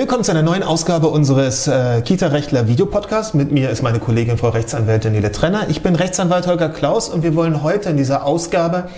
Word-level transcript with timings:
Willkommen 0.00 0.24
zu 0.24 0.30
einer 0.30 0.40
neuen 0.40 0.62
Ausgabe 0.62 1.08
unseres 1.08 1.68
äh, 1.68 2.00
Kita-Rechtler 2.00 2.66
Videopodcasts. 2.66 3.34
Mit 3.34 3.52
mir 3.52 3.68
ist 3.68 3.82
meine 3.82 3.98
Kollegin 3.98 4.38
Frau 4.38 4.48
Rechtsanwältin 4.48 5.12
Nele 5.12 5.30
Trenner. 5.30 5.66
Ich 5.68 5.82
bin 5.82 5.94
Rechtsanwalt 5.94 6.46
Holger 6.46 6.70
Klaus 6.70 7.10
und 7.10 7.22
wir 7.22 7.36
wollen 7.36 7.62
heute 7.62 7.90
in 7.90 7.98
dieser 7.98 8.24
Ausgabe 8.24 8.88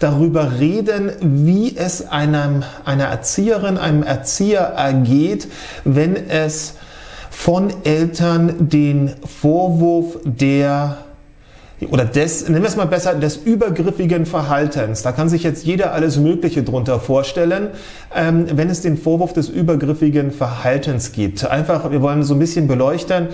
darüber 0.00 0.58
reden, 0.60 1.12
wie 1.22 1.74
es 1.74 2.10
einem, 2.10 2.62
einer 2.84 3.04
Erzieherin, 3.04 3.78
einem 3.78 4.02
Erzieher 4.02 4.60
ergeht, 4.60 5.48
wenn 5.84 6.14
es 6.28 6.74
von 7.30 7.72
Eltern 7.84 8.68
den 8.68 9.14
Vorwurf 9.40 10.18
der 10.24 10.98
oder 11.88 12.04
des, 12.04 12.48
nennen 12.48 12.62
wir 12.62 12.68
es 12.68 12.76
mal 12.76 12.86
besser, 12.86 13.14
des 13.14 13.36
übergriffigen 13.36 14.26
Verhaltens. 14.26 15.02
Da 15.02 15.12
kann 15.12 15.28
sich 15.28 15.42
jetzt 15.42 15.64
jeder 15.64 15.92
alles 15.92 16.18
Mögliche 16.18 16.62
drunter 16.62 17.00
vorstellen, 17.00 17.68
ähm, 18.14 18.46
wenn 18.52 18.68
es 18.68 18.82
den 18.82 18.98
Vorwurf 18.98 19.32
des 19.32 19.48
übergriffigen 19.48 20.30
Verhaltens 20.30 21.12
gibt. 21.12 21.44
Einfach, 21.44 21.90
wir 21.90 22.02
wollen 22.02 22.22
so 22.22 22.34
ein 22.34 22.38
bisschen 22.38 22.68
beleuchten, 22.68 23.28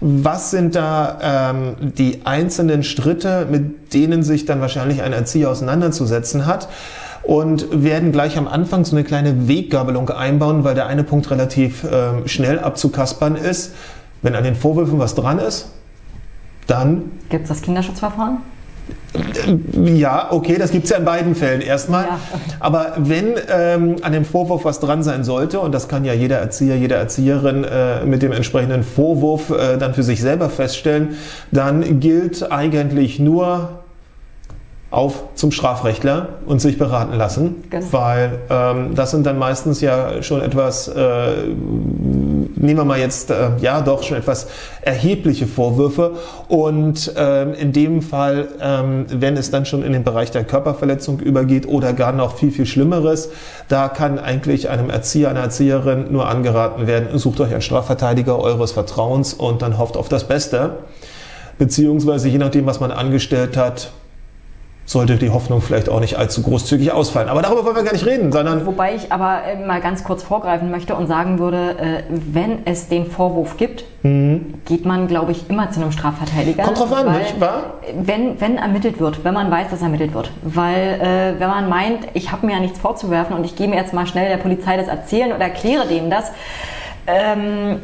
was 0.00 0.50
sind 0.50 0.74
da 0.74 1.52
ähm, 1.52 1.92
die 1.96 2.22
einzelnen 2.24 2.82
Schritte, 2.82 3.46
mit 3.48 3.94
denen 3.94 4.24
sich 4.24 4.46
dann 4.46 4.60
wahrscheinlich 4.60 5.02
ein 5.02 5.12
Erzieher 5.12 5.50
auseinanderzusetzen 5.50 6.46
hat 6.46 6.68
und 7.22 7.84
werden 7.84 8.10
gleich 8.10 8.36
am 8.36 8.48
Anfang 8.48 8.84
so 8.84 8.96
eine 8.96 9.04
kleine 9.04 9.46
Weggabelung 9.46 10.10
einbauen, 10.10 10.64
weil 10.64 10.74
der 10.74 10.86
eine 10.86 11.04
Punkt 11.04 11.30
relativ 11.30 11.84
ähm, 11.84 12.26
schnell 12.26 12.58
abzukaspern 12.58 13.36
ist. 13.36 13.74
Wenn 14.22 14.34
an 14.34 14.42
den 14.42 14.56
Vorwürfen 14.56 14.98
was 14.98 15.14
dran 15.14 15.38
ist, 15.38 15.68
dann. 16.66 17.10
Gibt 17.28 17.44
es 17.44 17.48
das 17.48 17.62
Kinderschutzverfahren? 17.62 18.38
Ja, 19.74 20.32
okay, 20.32 20.56
das 20.58 20.70
gibt 20.70 20.84
es 20.84 20.90
ja 20.90 20.96
in 20.96 21.04
beiden 21.04 21.34
Fällen 21.34 21.60
erstmal. 21.60 22.04
Ja. 22.04 22.18
Aber 22.60 22.94
wenn 22.96 23.34
ähm, 23.50 23.96
an 24.00 24.12
dem 24.12 24.24
Vorwurf 24.24 24.64
was 24.64 24.80
dran 24.80 25.02
sein 25.02 25.22
sollte, 25.22 25.60
und 25.60 25.72
das 25.72 25.88
kann 25.88 26.04
ja 26.04 26.14
jeder 26.14 26.38
Erzieher, 26.38 26.76
jede 26.76 26.94
Erzieherin 26.94 27.64
äh, 27.64 28.04
mit 28.06 28.22
dem 28.22 28.32
entsprechenden 28.32 28.82
Vorwurf 28.82 29.50
äh, 29.50 29.76
dann 29.76 29.92
für 29.92 30.02
sich 30.02 30.22
selber 30.22 30.48
feststellen, 30.48 31.16
dann 31.50 32.00
gilt 32.00 32.50
eigentlich 32.50 33.18
nur 33.18 33.82
auf 34.92 35.24
zum 35.34 35.50
Strafrechtler 35.52 36.28
und 36.44 36.60
sich 36.60 36.76
beraten 36.78 37.16
lassen, 37.16 37.64
genau. 37.70 37.86
weil 37.92 38.38
ähm, 38.50 38.94
das 38.94 39.10
sind 39.10 39.24
dann 39.24 39.38
meistens 39.38 39.80
ja 39.80 40.22
schon 40.22 40.42
etwas, 40.42 40.86
äh, 40.86 41.48
nehmen 42.62 42.78
wir 42.78 42.84
mal 42.84 42.98
jetzt, 42.98 43.30
äh, 43.30 43.50
ja 43.60 43.80
doch 43.80 44.02
schon 44.02 44.16
etwas 44.16 44.46
erhebliche 44.80 45.46
Vorwürfe. 45.46 46.12
Und 46.48 47.12
ähm, 47.16 47.54
in 47.54 47.72
dem 47.72 48.02
Fall, 48.02 48.48
ähm, 48.60 49.06
wenn 49.08 49.36
es 49.36 49.50
dann 49.50 49.66
schon 49.66 49.82
in 49.82 49.92
den 49.92 50.04
Bereich 50.04 50.30
der 50.30 50.44
Körperverletzung 50.44 51.20
übergeht 51.20 51.66
oder 51.66 51.92
gar 51.92 52.12
noch 52.12 52.36
viel, 52.36 52.50
viel 52.50 52.66
Schlimmeres, 52.66 53.30
da 53.68 53.88
kann 53.88 54.18
eigentlich 54.18 54.68
einem 54.68 54.90
Erzieher, 54.90 55.30
einer 55.30 55.40
Erzieherin 55.40 56.12
nur 56.12 56.28
angeraten 56.28 56.86
werden, 56.86 57.18
sucht 57.18 57.40
euch 57.40 57.52
einen 57.52 57.62
Strafverteidiger 57.62 58.38
eures 58.38 58.72
Vertrauens 58.72 59.34
und 59.34 59.62
dann 59.62 59.78
hofft 59.78 59.96
auf 59.96 60.08
das 60.08 60.24
Beste, 60.28 60.76
beziehungsweise 61.58 62.28
je 62.28 62.38
nachdem, 62.38 62.66
was 62.66 62.80
man 62.80 62.90
angestellt 62.90 63.56
hat, 63.56 63.92
sollte 64.84 65.16
die 65.16 65.30
Hoffnung 65.30 65.60
vielleicht 65.62 65.88
auch 65.88 66.00
nicht 66.00 66.16
allzu 66.16 66.42
großzügig 66.42 66.92
ausfallen. 66.92 67.28
Aber 67.28 67.42
darüber 67.42 67.64
wollen 67.64 67.76
wir 67.76 67.82
gar 67.84 67.92
nicht 67.92 68.06
reden, 68.06 68.32
sondern. 68.32 68.66
Wobei 68.66 68.94
ich 68.94 69.12
aber 69.12 69.42
äh, 69.44 69.64
mal 69.64 69.80
ganz 69.80 70.04
kurz 70.04 70.22
vorgreifen 70.22 70.70
möchte 70.70 70.94
und 70.94 71.06
sagen 71.06 71.38
würde, 71.38 71.76
äh, 71.78 72.02
wenn 72.08 72.66
es 72.66 72.88
den 72.88 73.06
Vorwurf 73.06 73.56
gibt, 73.56 73.84
mhm. 74.02 74.54
geht 74.66 74.84
man, 74.84 75.06
glaube 75.06 75.32
ich, 75.32 75.48
immer 75.48 75.70
zu 75.70 75.80
einem 75.80 75.92
Strafverteidiger. 75.92 76.64
Kommt 76.64 76.78
drauf 76.78 76.92
an, 76.92 77.18
nicht 77.18 77.40
wahr? 77.40 77.74
Wenn, 78.00 78.40
wenn 78.40 78.58
ermittelt 78.58 78.98
wird, 78.98 79.24
wenn 79.24 79.34
man 79.34 79.50
weiß, 79.50 79.70
dass 79.70 79.82
ermittelt 79.82 80.14
wird. 80.14 80.30
Weil 80.42 81.00
äh, 81.00 81.40
wenn 81.40 81.48
man 81.48 81.68
meint, 81.68 82.08
ich 82.14 82.32
habe 82.32 82.46
mir 82.46 82.54
ja 82.54 82.60
nichts 82.60 82.78
vorzuwerfen 82.78 83.36
und 83.36 83.44
ich 83.44 83.56
gehe 83.56 83.68
mir 83.68 83.76
jetzt 83.76 83.94
mal 83.94 84.06
schnell 84.06 84.28
der 84.28 84.38
Polizei 84.38 84.76
das 84.76 84.88
erzählen 84.88 85.32
oder 85.32 85.44
erkläre 85.44 85.86
dem 85.86 86.10
das, 86.10 86.32
ähm, 87.06 87.80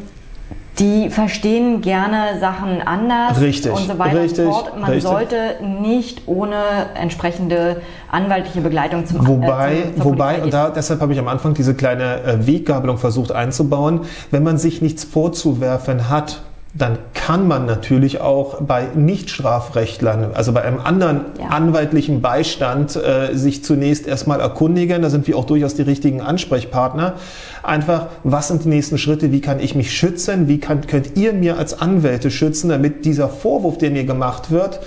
die 0.79 1.09
verstehen 1.09 1.81
gerne 1.81 2.39
Sachen 2.39 2.81
anders 2.81 3.39
richtig, 3.39 3.71
und 3.71 3.87
so 3.87 3.99
weiter 3.99 4.21
richtig, 4.21 4.45
und 4.45 4.51
fort. 4.51 4.79
Man 4.79 4.91
richtig. 4.91 5.03
sollte 5.03 5.35
nicht 5.63 6.21
ohne 6.25 6.55
entsprechende 6.95 7.81
anwaltliche 8.11 8.61
Begleitung 8.61 9.05
zum 9.05 9.27
Wobei, 9.27 9.73
äh, 9.73 9.95
zum, 9.95 10.05
wobei 10.05 10.41
und 10.41 10.53
da, 10.53 10.69
deshalb 10.69 11.01
habe 11.01 11.13
ich 11.13 11.19
am 11.19 11.27
Anfang 11.27 11.53
diese 11.53 11.75
kleine 11.75 12.23
äh, 12.23 12.47
Weggabelung 12.47 12.97
versucht 12.97 13.31
einzubauen, 13.31 14.01
wenn 14.31 14.43
man 14.43 14.57
sich 14.57 14.81
nichts 14.81 15.03
vorzuwerfen 15.03 16.09
hat, 16.09 16.41
dann 16.79 16.97
kann 17.13 17.45
man 17.45 17.65
natürlich 17.65 18.21
auch 18.21 18.61
bei 18.61 18.87
Nichtstrafrechtlern, 18.95 20.31
also 20.33 20.53
bei 20.53 20.63
einem 20.63 20.79
anderen 20.79 21.25
ja. 21.37 21.49
anwaltlichen 21.49 22.21
Beistand, 22.21 22.95
äh, 22.95 23.35
sich 23.35 23.65
zunächst 23.65 24.07
erstmal 24.07 24.39
erkundigen. 24.39 25.01
Da 25.01 25.09
sind 25.09 25.27
wir 25.27 25.37
auch 25.37 25.45
durchaus 25.45 25.75
die 25.75 25.81
richtigen 25.81 26.21
Ansprechpartner. 26.21 27.15
Einfach, 27.63 28.07
was 28.23 28.47
sind 28.47 28.63
die 28.63 28.69
nächsten 28.69 28.97
Schritte? 28.97 29.33
Wie 29.33 29.41
kann 29.41 29.59
ich 29.59 29.75
mich 29.75 29.95
schützen? 29.95 30.47
Wie 30.47 30.59
kann, 30.59 30.87
könnt 30.87 31.17
ihr 31.17 31.33
mir 31.33 31.57
als 31.57 31.79
Anwälte 31.79 32.31
schützen, 32.31 32.69
damit 32.69 33.03
dieser 33.03 33.27
Vorwurf, 33.27 33.77
der 33.77 33.91
mir 33.91 34.05
gemacht 34.05 34.49
wird, 34.49 34.79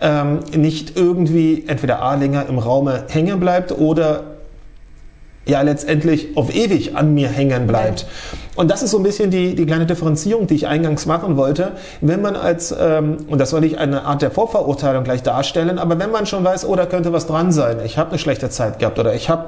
ähm, 0.00 0.38
nicht 0.56 0.96
irgendwie 0.96 1.64
entweder 1.66 2.00
A 2.00 2.14
länger 2.14 2.46
im 2.48 2.58
Raume 2.58 3.04
hängen 3.08 3.40
bleibt 3.40 3.72
oder 3.72 4.22
ja 5.50 5.62
letztendlich 5.62 6.36
auf 6.36 6.54
ewig 6.54 6.96
an 6.96 7.14
mir 7.14 7.28
hängen 7.28 7.66
bleibt. 7.66 8.06
Und 8.56 8.70
das 8.70 8.82
ist 8.82 8.90
so 8.90 8.98
ein 8.98 9.02
bisschen 9.02 9.30
die, 9.30 9.54
die 9.54 9.66
kleine 9.66 9.86
Differenzierung, 9.86 10.46
die 10.46 10.54
ich 10.54 10.66
eingangs 10.66 11.06
machen 11.06 11.36
wollte. 11.36 11.72
Wenn 12.00 12.22
man 12.22 12.36
als, 12.36 12.74
ähm, 12.78 13.18
und 13.28 13.38
das 13.38 13.50
soll 13.50 13.60
nicht 13.60 13.78
eine 13.78 14.04
Art 14.04 14.22
der 14.22 14.30
Vorverurteilung 14.30 15.04
gleich 15.04 15.22
darstellen, 15.22 15.78
aber 15.78 15.98
wenn 15.98 16.10
man 16.10 16.26
schon 16.26 16.44
weiß, 16.44 16.66
oh, 16.66 16.76
da 16.76 16.86
könnte 16.86 17.12
was 17.12 17.26
dran 17.26 17.52
sein, 17.52 17.78
ich 17.84 17.98
habe 17.98 18.10
eine 18.10 18.18
schlechte 18.18 18.50
Zeit 18.50 18.78
gehabt 18.78 18.98
oder 18.98 19.14
ich 19.14 19.28
habe 19.28 19.46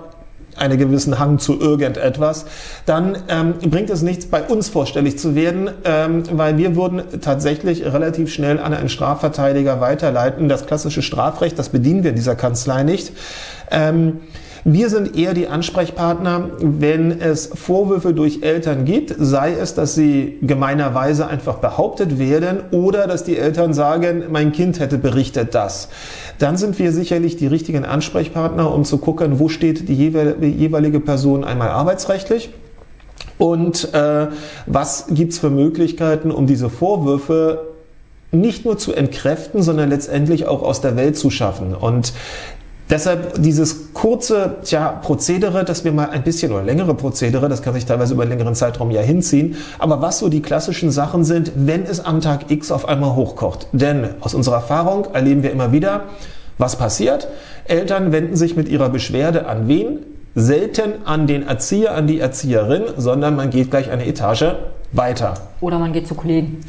einen 0.57 0.79
gewissen 0.79 1.19
Hang 1.19 1.39
zu 1.39 1.59
irgendetwas, 1.59 2.45
dann 2.87 3.19
ähm, 3.29 3.55
bringt 3.71 3.91
es 3.91 4.03
nichts, 4.03 4.27
bei 4.27 4.43
uns 4.43 4.69
vorstellig 4.69 5.19
zu 5.19 5.35
werden, 5.35 5.71
ähm, 5.85 6.25
weil 6.33 6.59
wir 6.59 6.77
würden 6.77 7.03
tatsächlich 7.21 7.85
relativ 7.85 8.33
schnell 8.33 8.59
an 8.59 8.75
einen 8.75 8.89
Strafverteidiger 8.89 9.81
weiterleiten. 9.81 10.49
Das 10.49 10.67
klassische 10.67 11.03
Strafrecht, 11.03 11.59
das 11.59 11.71
bedienen 11.71 12.03
wir 12.03 12.11
in 12.11 12.17
dieser 12.17 12.37
Kanzlei 12.37 12.83
nicht. 12.83 13.13
Ähm, 13.71 14.21
wir 14.65 14.91
sind 14.91 15.17
eher 15.17 15.35
die 15.35 15.49
Ansprechpartner, 15.49 16.51
wenn 16.61 17.21
es 17.21 17.47
Vorwürfe 17.47 18.15
durch 18.15 18.43
Eltern 18.43 18.85
gibt, 18.85 19.13
sei 19.19 19.55
es, 19.55 19.75
dass 19.75 19.97
sie 19.97 20.39
gemeinerweise 20.41 21.27
einfach 21.27 21.57
behauptet 21.57 22.19
werden 22.19 22.61
oder 22.71 23.09
dass 23.09 23.25
die 23.25 23.37
Eltern 23.37 23.75
sagen, 23.75 24.25
mein 24.31 24.53
Kind 24.53 24.79
hätte 24.79 24.99
berichtet 24.99 25.57
das. 25.57 25.89
Dann 26.39 26.57
sind 26.57 26.79
wir 26.79 26.93
sicherlich 26.93 27.37
die 27.37 27.49
richtigen 27.49 27.85
Ansprechpartner, 27.85 28.73
um 28.73 28.85
zu 28.85 28.99
gucken, 28.99 29.41
wo 29.41 29.49
steht 29.49 29.89
die 29.89 29.95
jeweilige 29.95 31.01
Person 31.01 31.43
einmal 31.43 31.71
arbeitsrechtlich. 31.71 32.51
Und 33.39 33.93
äh, 33.93 34.29
was 34.67 35.07
gibt's 35.11 35.39
für 35.39 35.51
Möglichkeiten, 35.51 36.31
um 36.31 36.47
diese 36.47 36.71
Vorwürfe 36.71 37.67
nicht 38.31 38.65
nur 38.65 38.79
zu 38.79 38.93
entkräften, 38.93 39.63
sondern 39.63 39.91
letztendlich 39.91 40.47
auch 40.47 40.63
aus 40.63 40.81
der 40.81 40.97
Welt 40.97 41.17
zu 41.17 41.31
schaffen. 41.31 41.75
Und 41.75 42.13
Deshalb 42.91 43.43
dieses 43.43 43.95
kurze 43.95 44.57
tja, 44.65 44.91
Prozedere, 44.91 45.65
dass 45.65 45.85
wir 45.85 45.93
mal 45.93 46.11
ein 46.11 46.25
bisschen 46.25 46.53
oder 46.53 46.63
längere 46.63 46.95
Prozedere, 46.95 47.49
das 47.49 47.63
kann 47.63 47.75
sich 47.75 47.87
teilweise 47.87 48.13
über 48.13 48.23
einen 48.23 48.33
längeren 48.33 48.55
Zeitraum 48.55 48.91
ja 48.91 49.01
hinziehen, 49.01 49.57
aber 49.79 50.03
was 50.03 50.19
so 50.19 50.29
die 50.29 50.43
klassischen 50.43 50.91
Sachen 50.91 51.25
sind, 51.25 51.53
wenn 51.55 51.85
es 51.85 52.01
am 52.05 52.21
Tag 52.21 52.51
X 52.51 52.71
auf 52.71 52.87
einmal 52.87 53.15
hochkocht. 53.15 53.69
Denn 53.73 54.11
aus 54.21 54.35
unserer 54.35 54.57
Erfahrung 54.57 55.07
erleben 55.15 55.43
wir 55.43 55.53
immer 55.53 55.73
wieder, 55.73 56.05
was 56.59 56.77
passiert? 56.77 57.29
Eltern 57.65 58.13
wenden 58.13 58.37
sich 58.37 58.57
mit 58.57 58.69
ihrer 58.69 58.91
Beschwerde 58.91 59.47
an 59.47 59.69
wen? 59.69 60.01
Selten 60.35 61.05
an 61.05 61.27
den 61.27 61.47
Erzieher, 61.47 61.95
an 61.95 62.07
die 62.07 62.19
Erzieherin, 62.19 62.85
sondern 62.97 63.37
man 63.37 63.51
geht 63.51 63.71
gleich 63.71 63.91
eine 63.91 64.07
Etage 64.07 64.55
weiter. 64.93 65.35
Oder 65.61 65.79
man 65.79 65.93
geht 65.93 66.07
zu 66.07 66.15
Kollegen. 66.15 66.61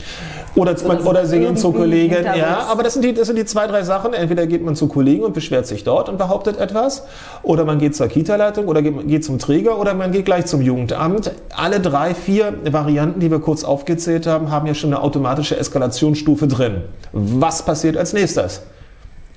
Oder, 0.55 0.73
oder, 0.73 0.87
man, 0.87 0.99
oder 1.01 1.25
sie 1.25 1.39
gehen 1.39 1.57
zu 1.57 1.71
Kollegen, 1.71 2.23
ja, 2.23 2.67
aber 2.69 2.83
das 2.83 2.93
sind, 2.93 3.03
die, 3.03 3.13
das 3.13 3.25
sind 3.25 3.37
die 3.37 3.45
zwei, 3.45 3.65
drei 3.65 3.81
Sachen. 3.83 4.13
Entweder 4.13 4.45
geht 4.45 4.63
man 4.63 4.75
zu 4.75 4.87
Kollegen 4.87 5.23
und 5.23 5.33
beschwert 5.33 5.65
sich 5.65 5.83
dort 5.83 6.09
und 6.09 6.17
behauptet 6.17 6.57
etwas, 6.57 7.03
oder 7.41 7.65
man 7.65 7.79
geht 7.79 7.95
zur 7.95 8.07
Kita-Leitung 8.07 8.67
oder 8.67 8.83
geht, 8.83 9.07
geht 9.07 9.25
zum 9.25 9.39
Träger 9.39 9.79
oder 9.79 9.95
man 9.95 10.11
geht 10.11 10.25
gleich 10.25 10.45
zum 10.45 10.61
Jugendamt. 10.61 11.31
Alle 11.55 11.79
drei, 11.79 12.13
vier 12.13 12.53
Varianten, 12.65 13.19
die 13.19 13.31
wir 13.31 13.39
kurz 13.39 13.63
aufgezählt 13.63 14.27
haben, 14.27 14.51
haben 14.51 14.67
ja 14.67 14.75
schon 14.75 14.93
eine 14.93 15.01
automatische 15.01 15.57
Eskalationsstufe 15.57 16.47
drin. 16.47 16.83
Was 17.13 17.65
passiert 17.65 17.97
als 17.97 18.13
nächstes? 18.13 18.61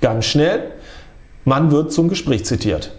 Ganz 0.02 0.26
schnell, 0.26 0.73
man 1.46 1.70
wird 1.70 1.93
zum 1.93 2.08
Gespräch 2.08 2.44
zitiert. 2.44 2.90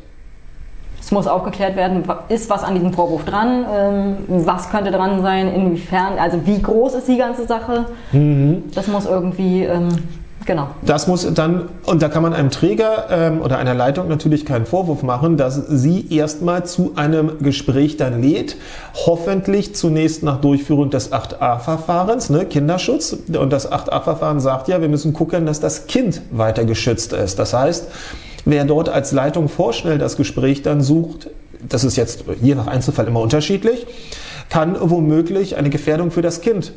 Es 1.08 1.12
muss 1.14 1.26
aufgeklärt 1.26 1.78
werden, 1.78 2.04
ist 2.28 2.50
was 2.50 2.66
an 2.66 2.74
diesem 2.74 2.92
Vorwurf 2.92 3.24
dran, 3.24 3.66
ähm, 3.74 4.18
was 4.28 4.70
könnte 4.70 4.92
dran 4.92 5.22
sein, 5.22 5.48
inwiefern, 5.48 6.20
also 6.20 6.46
wie 6.46 6.62
groß 6.62 6.96
ist 6.96 7.08
die 7.08 7.16
ganze 7.16 7.48
Sache. 7.48 7.86
Mhm. 8.12 8.64
Das 8.76 8.88
muss 8.88 9.06
irgendwie 9.06 9.64
ähm, 9.64 9.88
Genau. 10.46 10.68
Das 10.82 11.08
muss 11.08 11.28
dann, 11.34 11.68
und 11.86 12.02
da 12.02 12.08
kann 12.08 12.24
man 12.24 12.34
einem 12.34 12.50
Träger 12.52 13.08
ähm, 13.10 13.42
oder 13.42 13.58
einer 13.58 13.74
Leitung 13.74 14.08
natürlich 14.08 14.46
keinen 14.46 14.66
Vorwurf 14.66 15.04
machen, 15.04 15.36
dass 15.36 15.56
sie 15.56 16.08
erstmal 16.10 16.66
zu 16.66 16.94
einem 16.96 17.40
Gespräch 17.40 17.98
dann 17.98 18.22
lädt, 18.22 18.56
hoffentlich 19.06 19.76
zunächst 19.76 20.24
nach 20.24 20.40
Durchführung 20.40 20.90
des 20.90 21.12
8a-Verfahrens, 21.12 22.30
ne, 22.32 22.46
Kinderschutz. 22.46 23.18
Und 23.38 23.52
das 23.52 23.70
8a-Verfahren 23.70 24.40
sagt 24.40 24.70
ja, 24.70 24.80
wir 24.80 24.88
müssen 24.88 25.12
gucken, 25.12 25.46
dass 25.46 25.60
das 25.60 25.88
Kind 25.88 26.22
weiter 26.32 26.64
geschützt 26.64 27.12
ist. 27.12 27.40
Das 27.40 27.54
heißt, 27.54 27.88
Wer 28.50 28.64
dort 28.64 28.88
als 28.88 29.12
Leitung 29.12 29.50
vorschnell 29.50 29.98
das 29.98 30.16
Gespräch 30.16 30.62
dann 30.62 30.82
sucht, 30.82 31.30
das 31.68 31.84
ist 31.84 31.98
jetzt 31.98 32.24
je 32.42 32.56
nach 32.56 32.68
Einzelfall 32.68 33.06
immer 33.06 33.20
unterschiedlich, 33.20 33.86
kann 34.48 34.78
womöglich 34.80 35.58
eine 35.58 35.70
Gefährdung 35.70 36.12
für 36.12 36.22
das 36.22 36.40
Kind 36.40 36.72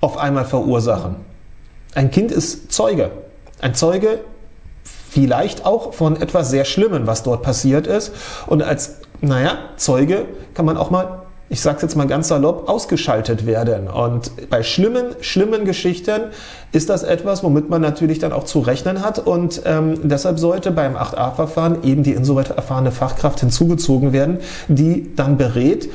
auf 0.00 0.18
einmal 0.18 0.44
verursachen. 0.44 1.14
Ein 1.94 2.10
Kind 2.10 2.32
ist 2.32 2.72
Zeuge. 2.72 3.12
Ein 3.60 3.76
Zeuge 3.76 4.18
vielleicht 4.82 5.64
auch 5.64 5.94
von 5.94 6.20
etwas 6.20 6.50
sehr 6.50 6.64
Schlimmen, 6.64 7.06
was 7.06 7.22
dort 7.22 7.44
passiert 7.44 7.86
ist. 7.86 8.10
Und 8.48 8.64
als, 8.64 8.96
naja, 9.20 9.58
Zeuge 9.76 10.24
kann 10.54 10.66
man 10.66 10.76
auch 10.76 10.90
mal 10.90 11.22
ich 11.48 11.60
sage 11.60 11.78
jetzt 11.82 11.96
mal 11.96 12.06
ganz 12.06 12.28
salopp, 12.28 12.68
ausgeschaltet 12.68 13.46
werden. 13.46 13.88
Und 13.88 14.50
bei 14.50 14.62
schlimmen, 14.62 15.14
schlimmen 15.20 15.64
Geschichten 15.64 16.22
ist 16.72 16.90
das 16.90 17.04
etwas, 17.04 17.44
womit 17.44 17.70
man 17.70 17.80
natürlich 17.80 18.18
dann 18.18 18.32
auch 18.32 18.44
zu 18.44 18.60
rechnen 18.60 19.02
hat. 19.02 19.20
Und 19.20 19.62
ähm, 19.64 20.08
deshalb 20.08 20.38
sollte 20.38 20.72
beim 20.72 20.96
8a-Verfahren 20.96 21.84
eben 21.84 22.02
die 22.02 22.12
insoweit 22.12 22.50
erfahrene 22.50 22.90
Fachkraft 22.90 23.40
hinzugezogen 23.40 24.12
werden, 24.12 24.38
die 24.66 25.14
dann 25.14 25.36
berät, 25.36 25.88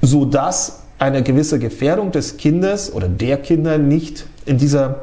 sodass 0.00 0.80
eine 0.98 1.22
gewisse 1.22 1.58
Gefährdung 1.58 2.10
des 2.10 2.38
Kindes 2.38 2.92
oder 2.92 3.08
der 3.08 3.36
Kinder 3.36 3.76
nicht 3.76 4.26
in 4.46 4.56
dieser 4.56 5.02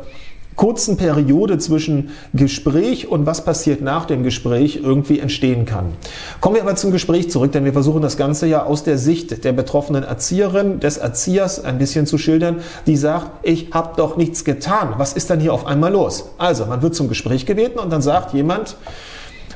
kurzen 0.55 0.97
Periode 0.97 1.57
zwischen 1.57 2.11
Gespräch 2.33 3.07
und 3.07 3.25
was 3.25 3.43
passiert 3.43 3.81
nach 3.81 4.05
dem 4.05 4.23
Gespräch 4.23 4.79
irgendwie 4.81 5.19
entstehen 5.19 5.65
kann. 5.65 5.93
Kommen 6.41 6.55
wir 6.55 6.63
aber 6.63 6.75
zum 6.75 6.91
Gespräch 6.91 7.29
zurück, 7.29 7.51
denn 7.51 7.65
wir 7.65 7.73
versuchen 7.73 8.01
das 8.01 8.17
Ganze 8.17 8.47
ja 8.47 8.63
aus 8.63 8.83
der 8.83 8.97
Sicht 8.97 9.43
der 9.43 9.53
betroffenen 9.53 10.03
Erzieherin, 10.03 10.79
des 10.79 10.97
Erziehers 10.97 11.63
ein 11.63 11.77
bisschen 11.77 12.05
zu 12.05 12.17
schildern, 12.17 12.61
die 12.87 12.95
sagt, 12.95 13.45
ich 13.45 13.71
habe 13.71 13.95
doch 13.97 14.17
nichts 14.17 14.45
getan. 14.45 14.95
Was 14.97 15.13
ist 15.13 15.29
dann 15.29 15.39
hier 15.39 15.53
auf 15.53 15.65
einmal 15.65 15.91
los? 15.91 16.29
Also, 16.37 16.65
man 16.65 16.81
wird 16.81 16.95
zum 16.95 17.09
Gespräch 17.09 17.45
gebeten 17.45 17.79
und 17.79 17.91
dann 17.91 18.01
sagt 18.01 18.33
jemand, 18.33 18.77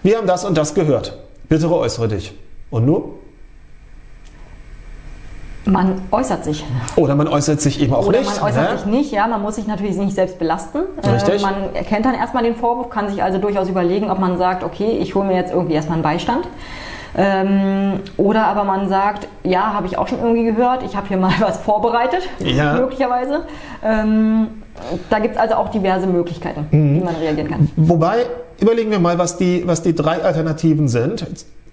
wir 0.04 0.18
haben 0.18 0.28
das 0.28 0.46
und 0.46 0.58
das 0.58 0.74
gehört. 0.74 1.18
Bitte 1.48 1.70
äußere 1.72 2.08
dich. 2.08 2.34
Und 2.70 2.86
nur? 2.86 3.16
Man 5.66 6.02
äußert 6.12 6.44
sich. 6.46 6.66
Oder 6.96 7.16
man 7.16 7.28
äußert 7.28 7.62
sich 7.62 7.82
eben 7.82 7.94
auch 7.94 8.08
Oder 8.08 8.20
nicht. 8.20 8.36
man 8.42 8.50
äußert 8.50 8.72
ne? 8.72 8.78
sich 8.78 8.86
nicht, 8.88 9.12
ja, 9.12 9.28
man 9.28 9.42
muss 9.42 9.56
sich 9.56 9.68
natürlich 9.68 9.98
nicht 9.98 10.16
selbst 10.16 10.40
belasten. 10.40 10.80
Äh, 11.04 11.10
Richtig. 11.10 11.42
man 11.42 11.54
erkennt 11.74 12.06
dann 12.06 12.16
erstmal 12.16 12.44
den 12.44 12.56
Vorwurf, 12.56 12.90
kann 12.90 13.10
sich 13.10 13.22
also 13.22 13.38
durchaus 13.40 13.68
überlegen, 13.70 14.10
ob 14.10 14.20
man 14.20 14.38
sagt, 14.38 14.64
okay, 14.64 14.98
ich 15.02 15.14
hole 15.16 15.28
mir 15.28 15.36
jetzt 15.36 15.52
irgendwie 15.52 15.74
erstmal 15.76 15.96
einen 15.96 16.04
Beistand. 16.04 16.48
Ähm, 17.18 18.00
oder 18.18 18.46
aber 18.46 18.64
man 18.64 18.88
sagt, 18.88 19.28
ja, 19.44 19.74
habe 19.74 19.88
ich 19.88 19.98
auch 19.98 20.08
schon 20.08 20.20
irgendwie 20.20 20.46
gehört, 20.46 20.84
ich 20.84 20.96
habe 20.96 21.08
hier 21.08 21.18
mal 21.18 21.34
was 21.40 21.58
vorbereitet, 21.58 22.22
Ja. 22.40 22.74
möglicherweise. 22.74 23.42
Ähm, 23.84 24.48
da 25.10 25.20
gibt 25.20 25.36
es 25.36 25.42
also 25.42 25.56
auch 25.56 25.70
diverse 25.70 26.08
Möglichkeiten, 26.08 26.68
Mhm. 26.72 26.96
wie 27.02 27.04
man 27.04 27.16
reagieren 27.16 27.50
kann. 27.50 27.70
Wobei, 27.76 28.26
überlegen 28.60 28.92
wir 28.92 29.00
mal, 29.00 29.18
was 29.18 29.38
die, 29.38 29.64
was 29.66 29.82
die 29.82 29.94
drei 29.94 30.22
Alternativen 30.24 30.88
sind. 30.88 31.26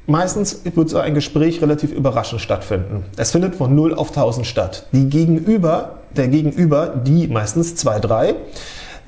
Meistens 0.08 0.61
wird 0.64 0.88
so 0.88 0.99
ein 0.99 1.14
Gespräch 1.14 1.61
relativ 1.61 1.93
überraschend 1.93 2.41
stattfinden. 2.41 3.05
Es 3.17 3.32
findet 3.32 3.56
von 3.56 3.75
0 3.75 3.93
auf 3.94 4.11
1000 4.11 4.47
statt. 4.47 4.87
Die 4.93 5.08
Gegenüber, 5.08 5.99
der 6.17 6.29
Gegenüber, 6.29 6.94
die 7.05 7.26
meistens 7.26 7.75
zwei, 7.75 7.99
drei, 7.99 8.37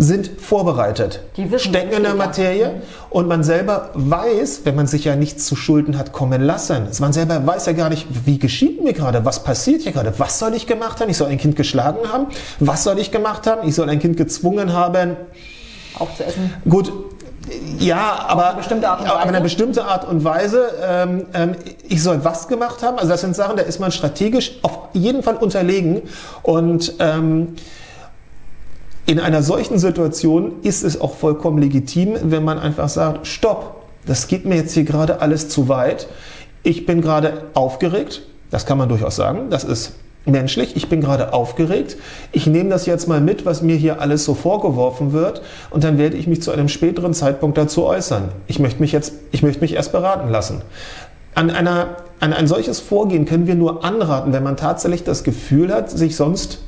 sind 0.01 0.41
vorbereitet, 0.41 1.23
Die 1.37 1.51
wissen, 1.51 1.71
stecken 1.71 1.93
in 1.93 2.03
der 2.05 2.15
Materie 2.15 2.83
und 3.11 3.27
man 3.27 3.43
selber 3.43 3.91
weiß, 3.95 4.61
wenn 4.63 4.77
man 4.77 4.87
sich 4.87 5.05
ja 5.05 5.17
nichts 5.17 5.47
zu 5.47 5.57
Schulden 5.57 5.99
hat 5.99 6.13
kommen 6.13 6.41
lassen, 6.41 6.87
man 7.01 7.13
selber 7.13 7.45
weiß 7.45 7.67
ja 7.67 7.73
gar 7.73 7.91
nicht, 7.91 8.07
wie 8.25 8.39
geschieht 8.39 8.83
mir 8.83 8.93
gerade, 8.93 9.25
was 9.25 9.43
passiert 9.43 9.83
hier 9.83 9.91
gerade, 9.91 10.15
was 10.19 10.39
soll 10.39 10.55
ich 10.55 10.69
gemacht 10.69 11.01
haben, 11.01 11.11
ich 11.11 11.17
soll 11.17 11.29
ein 11.29 11.39
Kind 11.39 11.57
geschlagen 11.57 12.13
haben, 12.13 12.27
was 12.61 12.85
soll 12.85 13.01
ich 13.01 13.11
gemacht 13.11 13.49
haben, 13.49 13.67
ich 13.67 13.75
soll 13.75 13.89
ein 13.89 13.99
Kind 13.99 14.17
gezwungen 14.17 14.73
haben, 14.73 15.17
Aufzuessen. 15.99 16.53
Gut, 16.69 16.93
ja, 17.79 18.27
aber, 18.27 18.55
bestimmte 18.55 18.89
Art 18.89 19.01
und 19.01 19.07
aber 19.07 19.21
Weise? 19.21 19.29
eine 19.29 19.41
bestimmte 19.41 19.85
Art 19.85 20.09
und 20.09 20.25
Weise. 20.25 20.71
Ähm, 20.83 21.27
ähm, 21.35 21.55
ich 21.89 22.03
soll 22.03 22.25
was 22.25 22.49
gemacht 22.49 22.83
haben. 22.83 22.99
Also 22.99 23.11
das 23.11 23.21
sind 23.21 23.37
Sachen, 23.37 23.57
da 23.57 23.63
ist 23.63 23.79
man 23.79 23.93
strategisch 23.93 24.59
auf 24.63 24.89
jeden 24.93 25.23
Fall 25.23 25.37
unterlegen. 25.37 26.03
Und 26.43 26.95
ähm, 26.99 27.55
in 29.07 29.21
einer 29.21 29.43
solchen 29.43 29.79
Situation 29.79 30.61
ist 30.63 30.85
es 30.85 31.01
auch 31.01 31.15
vollkommen 31.15 31.59
legitim, 31.59 32.17
wenn 32.23 32.45
man 32.45 32.59
einfach 32.59 32.89
sagt, 32.89 33.27
stopp, 33.27 33.83
das 34.07 34.27
geht 34.27 34.45
mir 34.45 34.57
jetzt 34.57 34.75
hier 34.75 34.85
gerade 34.85 35.21
alles 35.21 35.49
zu 35.49 35.69
weit. 35.69 36.09
Ich 36.63 36.87
bin 36.87 37.01
gerade 37.01 37.45
aufgeregt. 37.55 38.23
Das 38.51 38.67
kann 38.67 38.79
man 38.79 38.89
durchaus 38.89 39.17
sagen. 39.17 39.51
Das 39.51 39.65
ist 39.65 39.93
menschlich. 40.29 40.77
Ich 40.77 40.89
bin 40.89 41.01
gerade 41.01 41.33
aufgeregt. 41.33 41.97
Ich 42.33 42.47
nehme 42.47 42.71
das 42.71 42.87
jetzt 42.87 43.09
mal 43.09 43.21
mit, 43.21 43.47
was 43.47 43.63
mir 43.63 43.77
hier 43.77 44.01
alles 44.01 44.25
so 44.25 44.35
vorgeworfen 44.35 45.13
wird. 45.13 45.43
Und 45.71 45.85
dann 45.85 45.99
werde 45.99 46.17
ich 46.17 46.27
mich 46.27 46.43
zu 46.43 46.51
einem 46.51 46.69
späteren 46.69 47.15
Zeitpunkt 47.15 47.59
dazu 47.59 47.85
äußern. 47.85 48.29
Ich 48.47 48.59
möchte 48.59 48.81
mich 48.81 48.93
jetzt, 48.93 49.13
ich 49.33 49.43
möchte 49.43 49.61
mich 49.61 49.75
erst 49.75 49.93
beraten 49.93 50.29
lassen. 50.29 50.63
An, 51.35 51.51
einer, 51.51 51.97
an 52.21 52.33
ein 52.33 52.47
solches 52.47 52.81
Vorgehen 52.81 53.25
können 53.25 53.47
wir 53.47 53.55
nur 53.55 53.85
anraten, 53.85 54.33
wenn 54.33 54.43
man 54.43 54.57
tatsächlich 54.57 55.05
das 55.05 55.25
Gefühl 55.25 55.73
hat, 55.73 55.91
sich 55.91 56.17
sonst 56.17 56.61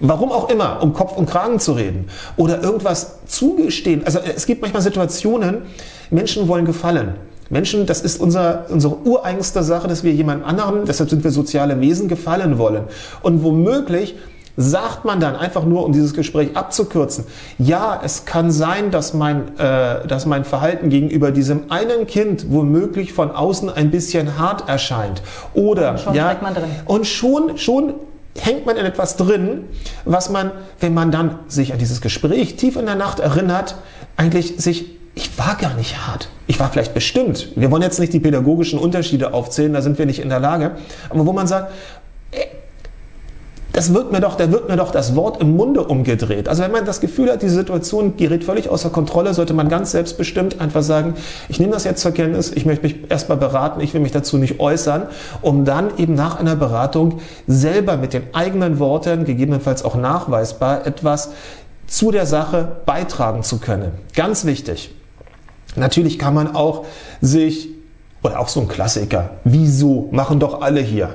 Warum 0.00 0.32
auch 0.32 0.48
immer, 0.48 0.82
um 0.82 0.94
Kopf 0.94 1.16
und 1.16 1.28
Kragen 1.28 1.60
zu 1.60 1.72
reden 1.72 2.06
oder 2.38 2.62
irgendwas 2.62 3.18
zugestehen. 3.26 4.02
Also 4.06 4.18
es 4.18 4.46
gibt 4.46 4.62
manchmal 4.62 4.82
Situationen, 4.82 5.62
Menschen 6.10 6.48
wollen 6.48 6.64
gefallen. 6.64 7.16
Menschen, 7.50 7.84
das 7.84 8.00
ist 8.00 8.20
unser, 8.20 8.66
unsere 8.68 8.96
ureigenste 9.04 9.62
Sache, 9.62 9.88
dass 9.88 10.04
wir 10.04 10.12
jemand 10.12 10.44
anderen, 10.44 10.84
deshalb 10.86 11.10
sind 11.10 11.24
wir 11.24 11.32
soziale 11.32 11.80
Wesen, 11.80 12.08
gefallen 12.08 12.58
wollen. 12.58 12.84
Und 13.22 13.42
womöglich 13.42 14.14
sagt 14.56 15.04
man 15.04 15.20
dann 15.20 15.36
einfach 15.36 15.64
nur, 15.64 15.84
um 15.84 15.92
dieses 15.92 16.14
Gespräch 16.14 16.56
abzukürzen, 16.56 17.24
ja, 17.58 18.00
es 18.04 18.24
kann 18.24 18.52
sein, 18.52 18.90
dass 18.90 19.14
mein, 19.14 19.58
äh, 19.58 20.06
dass 20.06 20.26
mein 20.26 20.44
Verhalten 20.44 20.90
gegenüber 20.90 21.32
diesem 21.32 21.70
einen 21.70 22.06
Kind 22.06 22.46
womöglich 22.50 23.12
von 23.12 23.30
außen 23.30 23.68
ein 23.68 23.90
bisschen 23.90 24.38
hart 24.38 24.68
erscheint. 24.68 25.22
Oder, 25.54 25.98
schon 25.98 26.14
ja, 26.14 26.26
steckt 26.26 26.42
man 26.42 26.54
drin. 26.54 26.64
und 26.84 27.06
schon, 27.06 27.58
schon 27.58 27.94
hängt 28.38 28.64
man 28.66 28.76
in 28.76 28.86
etwas 28.86 29.16
drin, 29.16 29.64
was 30.04 30.30
man, 30.30 30.52
wenn 30.78 30.94
man 30.94 31.10
dann 31.10 31.40
sich 31.48 31.72
an 31.72 31.78
dieses 31.78 32.00
Gespräch 32.00 32.56
tief 32.56 32.76
in 32.76 32.86
der 32.86 32.94
Nacht 32.94 33.18
erinnert, 33.18 33.76
eigentlich 34.16 34.54
sich, 34.58 34.99
ich 35.14 35.38
war 35.38 35.56
gar 35.56 35.74
nicht 35.74 36.06
hart. 36.06 36.28
Ich 36.46 36.60
war 36.60 36.70
vielleicht 36.70 36.94
bestimmt. 36.94 37.48
Wir 37.56 37.70
wollen 37.70 37.82
jetzt 37.82 37.98
nicht 37.98 38.12
die 38.12 38.20
pädagogischen 38.20 38.78
Unterschiede 38.78 39.34
aufzählen, 39.34 39.72
da 39.72 39.82
sind 39.82 39.98
wir 39.98 40.06
nicht 40.06 40.20
in 40.20 40.28
der 40.28 40.40
Lage. 40.40 40.72
Aber 41.08 41.26
wo 41.26 41.32
man 41.32 41.46
sagt, 41.46 41.72
ey, 42.30 42.46
das 43.72 43.94
wird 43.94 44.10
mir 44.10 44.20
doch, 44.20 44.34
da 44.34 44.50
wird 44.50 44.68
mir 44.68 44.76
doch 44.76 44.90
das 44.90 45.14
Wort 45.14 45.40
im 45.40 45.56
Munde 45.56 45.84
umgedreht. 45.84 46.48
Also 46.48 46.62
wenn 46.62 46.72
man 46.72 46.84
das 46.84 47.00
Gefühl 47.00 47.30
hat, 47.30 47.42
die 47.42 47.48
Situation 47.48 48.16
gerät 48.16 48.42
völlig 48.42 48.68
außer 48.68 48.90
Kontrolle, 48.90 49.32
sollte 49.32 49.54
man 49.54 49.68
ganz 49.68 49.92
selbstbestimmt 49.92 50.60
einfach 50.60 50.82
sagen, 50.82 51.14
ich 51.48 51.60
nehme 51.60 51.72
das 51.72 51.84
jetzt 51.84 52.02
zur 52.02 52.10
Kenntnis, 52.12 52.50
ich 52.52 52.66
möchte 52.66 52.84
mich 52.84 53.10
erstmal 53.10 53.38
beraten, 53.38 53.80
ich 53.80 53.94
will 53.94 54.00
mich 54.00 54.12
dazu 54.12 54.38
nicht 54.38 54.58
äußern, 54.58 55.06
um 55.40 55.64
dann 55.64 55.96
eben 55.98 56.14
nach 56.14 56.38
einer 56.38 56.56
Beratung 56.56 57.20
selber 57.46 57.96
mit 57.96 58.12
den 58.12 58.34
eigenen 58.34 58.80
Worten, 58.80 59.24
gegebenenfalls 59.24 59.84
auch 59.84 59.94
nachweisbar, 59.94 60.86
etwas 60.86 61.30
zu 61.86 62.10
der 62.10 62.26
Sache 62.26 62.76
beitragen 62.86 63.42
zu 63.42 63.58
können. 63.58 63.92
Ganz 64.14 64.44
wichtig. 64.44 64.90
Natürlich 65.76 66.18
kann 66.18 66.34
man 66.34 66.54
auch 66.54 66.84
sich, 67.20 67.68
oder 68.22 68.40
auch 68.40 68.48
so 68.48 68.60
ein 68.60 68.68
Klassiker, 68.68 69.30
wieso 69.44 70.08
machen 70.12 70.40
doch 70.40 70.60
alle 70.60 70.80
hier? 70.80 71.14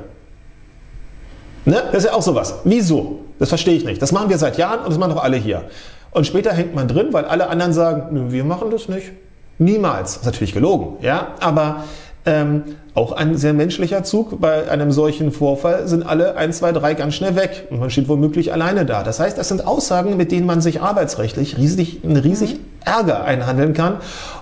Ne? 1.66 1.82
Das 1.92 2.04
ist 2.04 2.10
ja 2.10 2.14
auch 2.14 2.22
sowas. 2.22 2.56
Wieso? 2.64 3.20
Das 3.40 3.50
verstehe 3.50 3.76
ich 3.76 3.86
nicht. 3.86 4.02
Das 4.02 4.12
machen 4.12 4.30
wir 4.30 4.38
seit 4.38 4.58
Jahren 4.58 4.80
und 4.80 4.90
das 4.90 4.98
machen 4.98 5.16
doch 5.16 5.24
alle 5.24 5.38
hier. 5.38 5.64
Und 6.12 6.26
später 6.26 6.54
hängt 6.54 6.74
man 6.74 6.88
drin, 6.88 7.08
weil 7.12 7.26
alle 7.26 7.50
anderen 7.50 7.74
sagen, 7.74 8.08
nö, 8.12 8.32
wir 8.32 8.46
machen 8.46 8.70
das 8.72 8.88
nicht. 8.88 9.12
Niemals. 9.58 10.14
Das 10.14 10.22
ist 10.22 10.26
natürlich 10.26 10.54
gelogen, 10.54 10.98
ja. 11.02 11.30
Aber 11.40 11.84
ähm, 12.26 12.64
auch 12.94 13.12
ein 13.12 13.36
sehr 13.36 13.54
menschlicher 13.54 14.04
Zug. 14.04 14.40
Bei 14.40 14.70
einem 14.70 14.92
solchen 14.92 15.32
Vorfall 15.32 15.88
sind 15.88 16.06
alle 16.06 16.38
ein, 16.38 16.54
zwei, 16.54 16.72
drei 16.72 16.94
ganz 16.94 17.16
schnell 17.16 17.36
weg 17.36 17.68
und 17.70 17.80
man 17.80 17.90
steht 17.90 18.08
womöglich 18.08 18.54
alleine 18.54 18.86
da. 18.86 19.04
Das 19.04 19.20
heißt, 19.20 19.38
das 19.38 19.50
sind 19.50 19.66
Aussagen, 19.66 20.18
mit 20.18 20.32
denen 20.32 20.46
man 20.46 20.62
sich 20.62 20.82
arbeitsrechtlich 20.82 21.58
riesig, 21.58 22.00
riesig 22.04 22.60
Ärger 22.86 23.24
einhandeln 23.24 23.74
kann, 23.74 23.98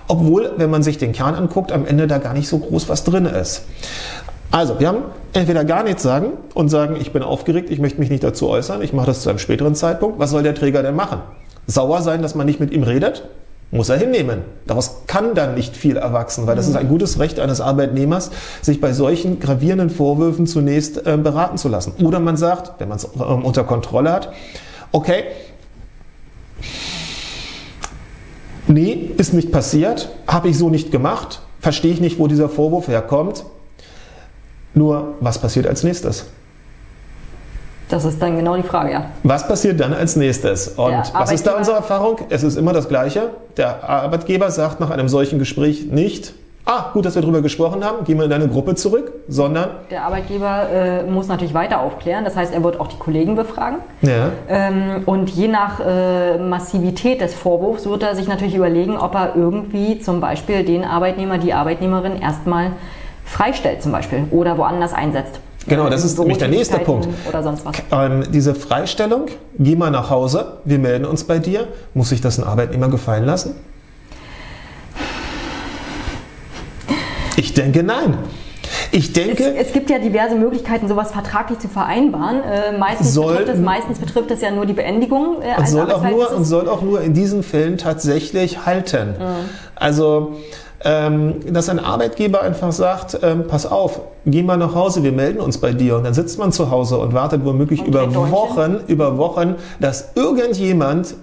obwohl, 0.06 0.52
wenn 0.56 0.70
man 0.70 0.82
sich 0.82 0.98
den 0.98 1.12
Kern 1.12 1.34
anguckt, 1.34 1.72
am 1.72 1.86
Ende 1.86 2.06
da 2.06 2.18
gar 2.18 2.34
nicht 2.34 2.48
so 2.48 2.58
groß 2.58 2.88
was 2.88 3.04
drin 3.04 3.26
ist. 3.26 3.62
Also, 4.50 4.78
wir 4.78 4.86
haben 4.86 5.02
entweder 5.32 5.64
gar 5.64 5.82
nichts 5.82 6.02
sagen 6.02 6.28
und 6.54 6.68
sagen, 6.68 6.96
ich 7.00 7.12
bin 7.12 7.22
aufgeregt, 7.22 7.70
ich 7.70 7.80
möchte 7.80 7.98
mich 7.98 8.10
nicht 8.10 8.22
dazu 8.22 8.48
äußern, 8.48 8.82
ich 8.82 8.92
mache 8.92 9.06
das 9.06 9.22
zu 9.22 9.28
einem 9.28 9.40
späteren 9.40 9.74
Zeitpunkt. 9.74 10.18
Was 10.20 10.30
soll 10.30 10.44
der 10.44 10.54
Träger 10.54 10.82
denn 10.82 10.94
machen? 10.94 11.20
Sauer 11.66 12.02
sein, 12.02 12.22
dass 12.22 12.34
man 12.34 12.46
nicht 12.46 12.60
mit 12.60 12.70
ihm 12.70 12.84
redet? 12.84 13.24
Muss 13.70 13.88
er 13.88 13.96
hinnehmen. 13.96 14.42
Daraus 14.66 15.02
kann 15.08 15.34
dann 15.34 15.54
nicht 15.54 15.76
viel 15.76 15.96
erwachsen, 15.96 16.46
weil 16.46 16.54
das 16.54 16.68
ist 16.68 16.76
ein 16.76 16.86
gutes 16.86 17.18
Recht 17.18 17.40
eines 17.40 17.60
Arbeitnehmers, 17.60 18.30
sich 18.62 18.80
bei 18.80 18.92
solchen 18.92 19.40
gravierenden 19.40 19.90
Vorwürfen 19.90 20.46
zunächst 20.46 21.04
äh, 21.04 21.16
beraten 21.16 21.58
zu 21.58 21.68
lassen. 21.68 21.94
Oder 22.04 22.20
man 22.20 22.36
sagt, 22.36 22.78
wenn 22.78 22.88
man 22.88 22.98
es 22.98 23.08
ähm, 23.16 23.44
unter 23.44 23.64
Kontrolle 23.64 24.12
hat, 24.12 24.30
okay, 24.92 25.24
nee, 28.66 29.10
ist 29.16 29.34
nicht 29.34 29.52
passiert, 29.52 30.10
habe 30.26 30.48
ich 30.48 30.58
so 30.58 30.70
nicht 30.70 30.90
gemacht, 30.90 31.40
verstehe 31.60 31.92
ich 31.92 32.00
nicht, 32.00 32.18
wo 32.18 32.26
dieser 32.26 32.48
Vorwurf 32.48 32.88
herkommt. 32.88 33.44
Nur, 34.74 35.14
was 35.20 35.38
passiert 35.38 35.66
als 35.66 35.84
nächstes? 35.84 36.26
Das 37.88 38.04
ist 38.04 38.20
dann 38.20 38.36
genau 38.36 38.56
die 38.56 38.62
Frage, 38.62 38.92
ja. 38.92 39.10
Was 39.22 39.46
passiert 39.46 39.78
dann 39.78 39.92
als 39.92 40.16
nächstes? 40.16 40.68
Und 40.68 41.12
was 41.12 41.30
ist 41.32 41.46
da 41.46 41.56
unsere 41.56 41.76
Erfahrung? 41.76 42.18
Es 42.30 42.42
ist 42.42 42.56
immer 42.56 42.72
das 42.72 42.88
Gleiche. 42.88 43.30
Der 43.56 43.88
Arbeitgeber 43.88 44.50
sagt 44.50 44.80
nach 44.80 44.90
einem 44.90 45.08
solchen 45.08 45.38
Gespräch 45.38 45.86
nicht, 45.86 46.34
ah, 46.64 46.90
gut, 46.92 47.04
dass 47.04 47.14
wir 47.14 47.22
darüber 47.22 47.42
gesprochen 47.42 47.84
haben, 47.84 48.04
gehen 48.04 48.18
wir 48.18 48.24
in 48.24 48.30
deine 48.30 48.48
Gruppe 48.48 48.74
zurück, 48.74 49.12
sondern. 49.28 49.70
Der 49.90 50.04
Arbeitgeber 50.04 50.68
äh, 50.70 51.02
muss 51.04 51.28
natürlich 51.28 51.54
weiter 51.54 51.80
aufklären, 51.80 52.24
das 52.24 52.36
heißt, 52.36 52.52
er 52.52 52.62
wird 52.62 52.80
auch 52.80 52.88
die 52.88 52.98
Kollegen 52.98 53.36
befragen. 53.36 53.78
Ja. 54.02 54.30
Ähm, 54.48 55.02
und 55.06 55.30
je 55.30 55.48
nach 55.48 55.80
äh, 55.80 56.38
Massivität 56.38 57.20
des 57.20 57.34
Vorwurfs 57.34 57.86
wird 57.86 58.02
er 58.02 58.14
sich 58.14 58.28
natürlich 58.28 58.54
überlegen, 58.54 58.96
ob 58.96 59.14
er 59.14 59.36
irgendwie 59.36 59.98
zum 59.98 60.20
Beispiel 60.20 60.64
den 60.64 60.84
Arbeitnehmer, 60.84 61.38
die 61.38 61.52
Arbeitnehmerin 61.52 62.20
erstmal 62.20 62.72
freistellt, 63.24 63.82
zum 63.82 63.92
Beispiel, 63.92 64.24
oder 64.30 64.58
woanders 64.58 64.92
einsetzt. 64.92 65.40
Genau, 65.66 65.88
das 65.88 66.04
ist 66.04 66.18
nämlich 66.18 66.38
der 66.38 66.48
nächste 66.48 66.78
Punkt. 66.78 67.08
Oder 67.26 67.42
sonst 67.42 67.64
was. 67.64 67.76
Ähm, 67.90 68.24
diese 68.30 68.54
Freistellung, 68.54 69.26
geh 69.58 69.76
mal 69.76 69.90
nach 69.90 70.10
Hause, 70.10 70.58
wir 70.64 70.78
melden 70.78 71.06
uns 71.06 71.24
bei 71.24 71.38
dir. 71.38 71.68
Muss 71.94 72.10
sich 72.10 72.20
das 72.20 72.38
ein 72.38 72.44
Arbeitnehmer 72.44 72.88
gefallen 72.88 73.24
lassen? 73.24 73.54
Ich 77.54 77.62
denke 77.62 77.84
nein. 77.84 78.18
Ich 78.90 79.12
denke. 79.12 79.54
Es, 79.54 79.68
es, 79.68 79.72
gibt 79.72 79.88
ja 79.88 80.00
diverse 80.00 80.34
Möglichkeiten, 80.34 80.88
sowas 80.88 81.12
vertraglich 81.12 81.60
zu 81.60 81.68
vereinbaren. 81.68 82.42
Äh, 82.42 82.76
meistens, 82.76 83.14
soll, 83.14 83.36
betrifft 83.36 83.58
es, 83.58 83.60
meistens 83.60 83.98
betrifft 84.00 84.30
es 84.32 84.40
ja 84.40 84.50
nur 84.50 84.66
die 84.66 84.72
Beendigung. 84.72 85.40
Äh, 85.40 85.56
und, 85.56 85.68
soll 85.68 85.92
auch 85.92 86.02
nur, 86.02 86.32
und 86.32 86.44
soll 86.44 86.68
auch 86.68 86.82
nur 86.82 87.00
in 87.00 87.14
diesen 87.14 87.44
Fällen 87.44 87.78
tatsächlich 87.78 88.66
halten. 88.66 89.10
Mhm. 89.10 89.48
Also, 89.76 90.34
ähm, 90.82 91.34
dass 91.52 91.68
ein 91.68 91.78
Arbeitgeber 91.78 92.42
einfach 92.42 92.72
sagt, 92.72 93.20
ähm, 93.22 93.46
pass 93.46 93.66
auf, 93.66 94.00
geh 94.26 94.42
mal 94.42 94.56
nach 94.56 94.74
Hause, 94.74 95.04
wir 95.04 95.12
melden 95.12 95.38
uns 95.38 95.58
bei 95.58 95.72
dir. 95.72 95.96
Und 95.96 96.02
dann 96.02 96.14
sitzt 96.14 96.40
man 96.40 96.50
zu 96.50 96.72
Hause 96.72 96.98
und 96.98 97.14
wartet 97.14 97.44
womöglich 97.44 97.82
und 97.82 97.86
über 97.86 98.12
Wochen, 98.32 98.80
über 98.88 99.16
Wochen, 99.16 99.54
dass 99.78 100.10
irgendjemand, 100.16 101.14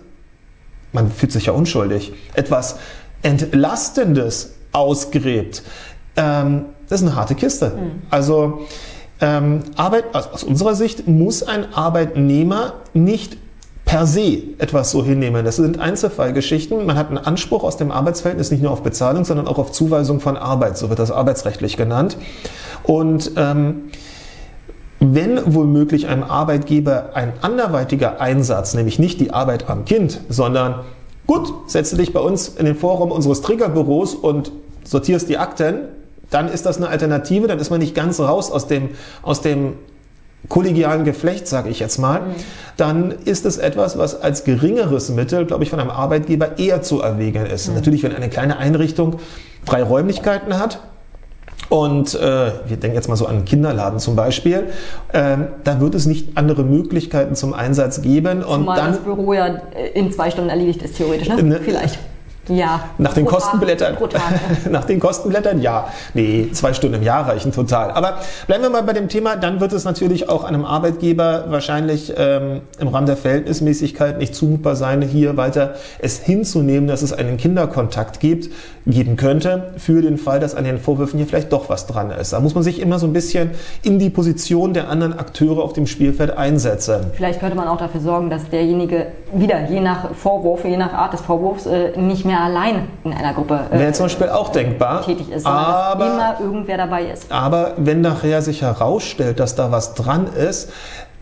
man 0.93 1.11
fühlt 1.11 1.33
sich 1.33 1.47
ja 1.47 1.51
unschuldig, 1.51 2.13
etwas 2.35 2.77
Entlastendes 3.21 4.53
ausgräbt. 4.71 5.63
Ähm, 6.21 6.65
das 6.87 7.01
ist 7.01 7.07
eine 7.07 7.15
harte 7.15 7.35
Kiste. 7.35 7.69
Mhm. 7.75 8.01
Also 8.09 8.59
ähm, 9.19 9.61
Arbeit, 9.75 10.05
also 10.13 10.29
aus 10.29 10.43
unserer 10.43 10.75
Sicht 10.75 11.07
muss 11.07 11.43
ein 11.43 11.73
Arbeitnehmer 11.73 12.73
nicht 12.93 13.37
per 13.85 14.05
se 14.05 14.43
etwas 14.57 14.91
so 14.91 15.03
hinnehmen. 15.03 15.43
Das 15.43 15.55
sind 15.55 15.79
Einzelfallgeschichten. 15.79 16.85
Man 16.85 16.97
hat 16.97 17.09
einen 17.09 17.17
Anspruch 17.17 17.63
aus 17.63 17.77
dem 17.77 17.91
Arbeitsverhältnis 17.91 18.51
nicht 18.51 18.61
nur 18.61 18.71
auf 18.71 18.83
Bezahlung, 18.83 19.25
sondern 19.25 19.47
auch 19.47 19.57
auf 19.57 19.71
Zuweisung 19.71 20.19
von 20.19 20.37
Arbeit. 20.37 20.77
So 20.77 20.89
wird 20.89 20.99
das 20.99 21.11
arbeitsrechtlich 21.11 21.75
genannt. 21.75 22.17
Und 22.83 23.31
ähm, 23.35 23.89
wenn 24.99 25.41
womöglich 25.55 26.07
einem 26.07 26.23
Arbeitgeber 26.23 27.11
ein 27.15 27.33
anderweitiger 27.41 28.21
Einsatz, 28.21 28.75
nämlich 28.75 28.99
nicht 28.99 29.19
die 29.19 29.33
Arbeit 29.33 29.69
am 29.69 29.85
Kind, 29.85 30.21
sondern 30.29 30.81
gut, 31.25 31.51
setze 31.67 31.97
dich 31.97 32.13
bei 32.13 32.19
uns 32.19 32.49
in 32.49 32.65
den 32.65 32.75
Vorraum 32.75 33.11
unseres 33.11 33.41
Triggerbüros 33.41 34.13
und 34.13 34.51
sortierst 34.83 35.27
die 35.27 35.37
Akten, 35.37 35.89
dann 36.31 36.47
ist 36.47 36.65
das 36.65 36.77
eine 36.77 36.89
Alternative, 36.89 37.45
dann 37.47 37.59
ist 37.59 37.69
man 37.69 37.79
nicht 37.79 37.93
ganz 37.93 38.19
raus 38.19 38.51
aus 38.51 38.65
dem, 38.65 38.89
aus 39.21 39.41
dem 39.41 39.75
kollegialen 40.49 41.03
Geflecht, 41.03 41.47
sage 41.47 41.69
ich 41.69 41.79
jetzt 41.79 41.99
mal, 41.99 42.21
mhm. 42.21 42.25
dann 42.77 43.11
ist 43.11 43.45
es 43.45 43.57
etwas, 43.57 43.97
was 43.97 44.19
als 44.19 44.43
geringeres 44.43 45.09
Mittel, 45.09 45.45
glaube 45.45 45.63
ich, 45.63 45.69
von 45.69 45.79
einem 45.79 45.91
Arbeitgeber 45.91 46.57
eher 46.57 46.81
zu 46.81 47.01
erwägen 47.01 47.45
ist. 47.45 47.67
Mhm. 47.67 47.75
Natürlich, 47.75 48.01
wenn 48.01 48.15
eine 48.15 48.29
kleine 48.29 48.57
Einrichtung 48.57 49.19
drei 49.65 49.83
Räumlichkeiten 49.83 50.57
hat, 50.57 50.79
und 51.69 52.15
äh, 52.15 52.51
wir 52.67 52.75
denken 52.75 52.95
jetzt 52.95 53.07
mal 53.07 53.15
so 53.15 53.27
an 53.27 53.37
einen 53.37 53.45
Kinderladen 53.45 53.97
zum 53.99 54.17
Beispiel. 54.17 54.67
Äh, 55.13 55.37
da 55.63 55.79
wird 55.79 55.95
es 55.95 56.05
nicht 56.05 56.35
andere 56.35 56.63
Möglichkeiten 56.63 57.33
zum 57.33 57.53
Einsatz 57.53 58.01
geben. 58.01 58.41
Zumal 58.41 58.57
und 58.57 58.65
dann, 58.67 58.91
das 58.91 58.99
Büro 58.99 59.31
ja 59.31 59.61
in 59.93 60.11
zwei 60.11 60.29
Stunden 60.31 60.49
erledigt 60.49 60.81
ist, 60.81 60.97
theoretisch, 60.97 61.29
ne? 61.29 61.41
ne 61.41 61.61
Vielleicht. 61.63 61.97
Ja. 62.47 62.89
Nach 62.97 63.13
den 63.13 63.25
Kostenblättern. 63.25 63.97
nach 64.69 64.85
den 64.85 64.99
Kostenblättern, 64.99 65.61
ja. 65.61 65.87
Nee, 66.13 66.49
zwei 66.51 66.73
Stunden 66.73 66.95
im 66.95 67.03
Jahr 67.03 67.27
reichen 67.27 67.51
total. 67.51 67.91
Aber 67.91 68.17
bleiben 68.47 68.63
wir 68.63 68.69
mal 68.69 68.83
bei 68.83 68.93
dem 68.93 69.09
Thema. 69.09 69.35
Dann 69.35 69.59
wird 69.59 69.73
es 69.73 69.83
natürlich 69.83 70.27
auch 70.27 70.43
einem 70.43 70.65
Arbeitgeber 70.65 71.45
wahrscheinlich 71.49 72.13
ähm, 72.17 72.61
im 72.79 72.87
Rahmen 72.87 73.05
der 73.05 73.17
Verhältnismäßigkeit 73.17 74.17
nicht 74.17 74.33
zumutbar 74.33 74.75
sein, 74.75 75.01
hier 75.01 75.37
weiter 75.37 75.75
es 75.99 76.19
hinzunehmen, 76.19 76.87
dass 76.87 77.01
es 77.01 77.13
einen 77.13 77.37
Kinderkontakt 77.37 78.19
gibt, 78.19 78.49
geben 78.87 79.15
könnte, 79.15 79.73
für 79.77 80.01
den 80.01 80.17
Fall, 80.17 80.39
dass 80.39 80.55
an 80.55 80.63
den 80.63 80.79
Vorwürfen 80.79 81.17
hier 81.17 81.27
vielleicht 81.27 81.51
doch 81.53 81.69
was 81.69 81.85
dran 81.85 82.09
ist. 82.11 82.33
Da 82.33 82.39
muss 82.39 82.55
man 82.55 82.63
sich 82.63 82.81
immer 82.81 82.97
so 82.97 83.05
ein 83.05 83.13
bisschen 83.13 83.51
in 83.83 83.99
die 83.99 84.09
Position 84.09 84.73
der 84.73 84.89
anderen 84.89 85.17
Akteure 85.17 85.63
auf 85.63 85.73
dem 85.73 85.85
Spielfeld 85.85 86.35
einsetzen. 86.35 87.05
Vielleicht 87.13 87.39
könnte 87.39 87.55
man 87.55 87.67
auch 87.67 87.77
dafür 87.77 88.01
sorgen, 88.01 88.29
dass 88.29 88.49
derjenige 88.49 89.07
wieder, 89.33 89.69
je 89.69 89.79
nach 89.79 90.13
Vorwurf, 90.15 90.65
je 90.65 90.77
nach 90.77 90.93
Art 90.93 91.13
des 91.13 91.21
Vorwurfs, 91.21 91.65
äh, 91.65 91.97
nicht 91.97 92.25
mehr 92.25 92.30
allein 92.39 92.87
in 93.03 93.13
einer 93.13 93.33
Gruppe 93.33 93.59
äh, 93.71 93.79
Wäre 93.79 93.91
zum 93.93 94.05
Beispiel 94.05 94.29
auch 94.29 94.49
denkbar. 94.49 95.03
tätig 95.03 95.29
ist, 95.29 95.45
aber, 95.45 96.05
immer 96.05 96.39
irgendwer 96.39 96.77
dabei 96.77 97.05
ist. 97.05 97.31
Aber 97.31 97.73
wenn 97.77 98.01
nachher 98.01 98.41
sich 98.41 98.61
herausstellt, 98.61 99.39
dass 99.39 99.55
da 99.55 99.71
was 99.71 99.93
dran 99.93 100.27
ist, 100.27 100.71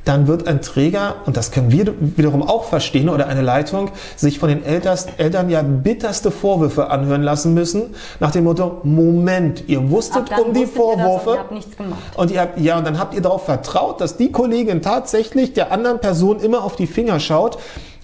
dann 0.05 0.27
wird 0.27 0.47
ein 0.47 0.61
Träger, 0.61 1.17
und 1.25 1.37
das 1.37 1.51
können 1.51 1.71
wir 1.71 1.93
wiederum 1.99 2.41
auch 2.41 2.63
verstehen, 2.63 3.09
oder 3.09 3.27
eine 3.27 3.41
Leitung, 3.41 3.91
sich 4.15 4.39
von 4.39 4.49
den 4.49 4.63
Eltern 4.65 5.49
ja 5.49 5.61
bitterste 5.61 6.31
Vorwürfe 6.31 6.89
anhören 6.89 7.21
lassen 7.21 7.53
müssen, 7.53 7.93
nach 8.19 8.31
dem 8.31 8.45
Motto, 8.45 8.79
Moment, 8.83 9.65
ihr 9.67 9.91
wusstet 9.91 10.31
um 10.43 10.53
die 10.53 10.65
Vorwürfe. 10.65 11.29
und 11.29 11.35
ihr 11.35 11.39
habt 11.39 11.51
nichts 11.51 11.77
gemacht. 11.77 11.99
Und 12.17 12.31
ihr 12.31 12.41
habt, 12.41 12.59
ja, 12.59 12.77
und 12.77 12.87
dann 12.87 12.97
habt 12.97 13.13
ihr 13.13 13.21
darauf 13.21 13.45
vertraut, 13.45 14.01
dass 14.01 14.17
die 14.17 14.31
Kollegin 14.31 14.81
tatsächlich 14.81 15.53
der 15.53 15.71
anderen 15.71 15.99
Person 15.99 16.39
immer 16.39 16.63
auf 16.63 16.75
die 16.75 16.87
Finger 16.87 17.19
schaut 17.19 17.59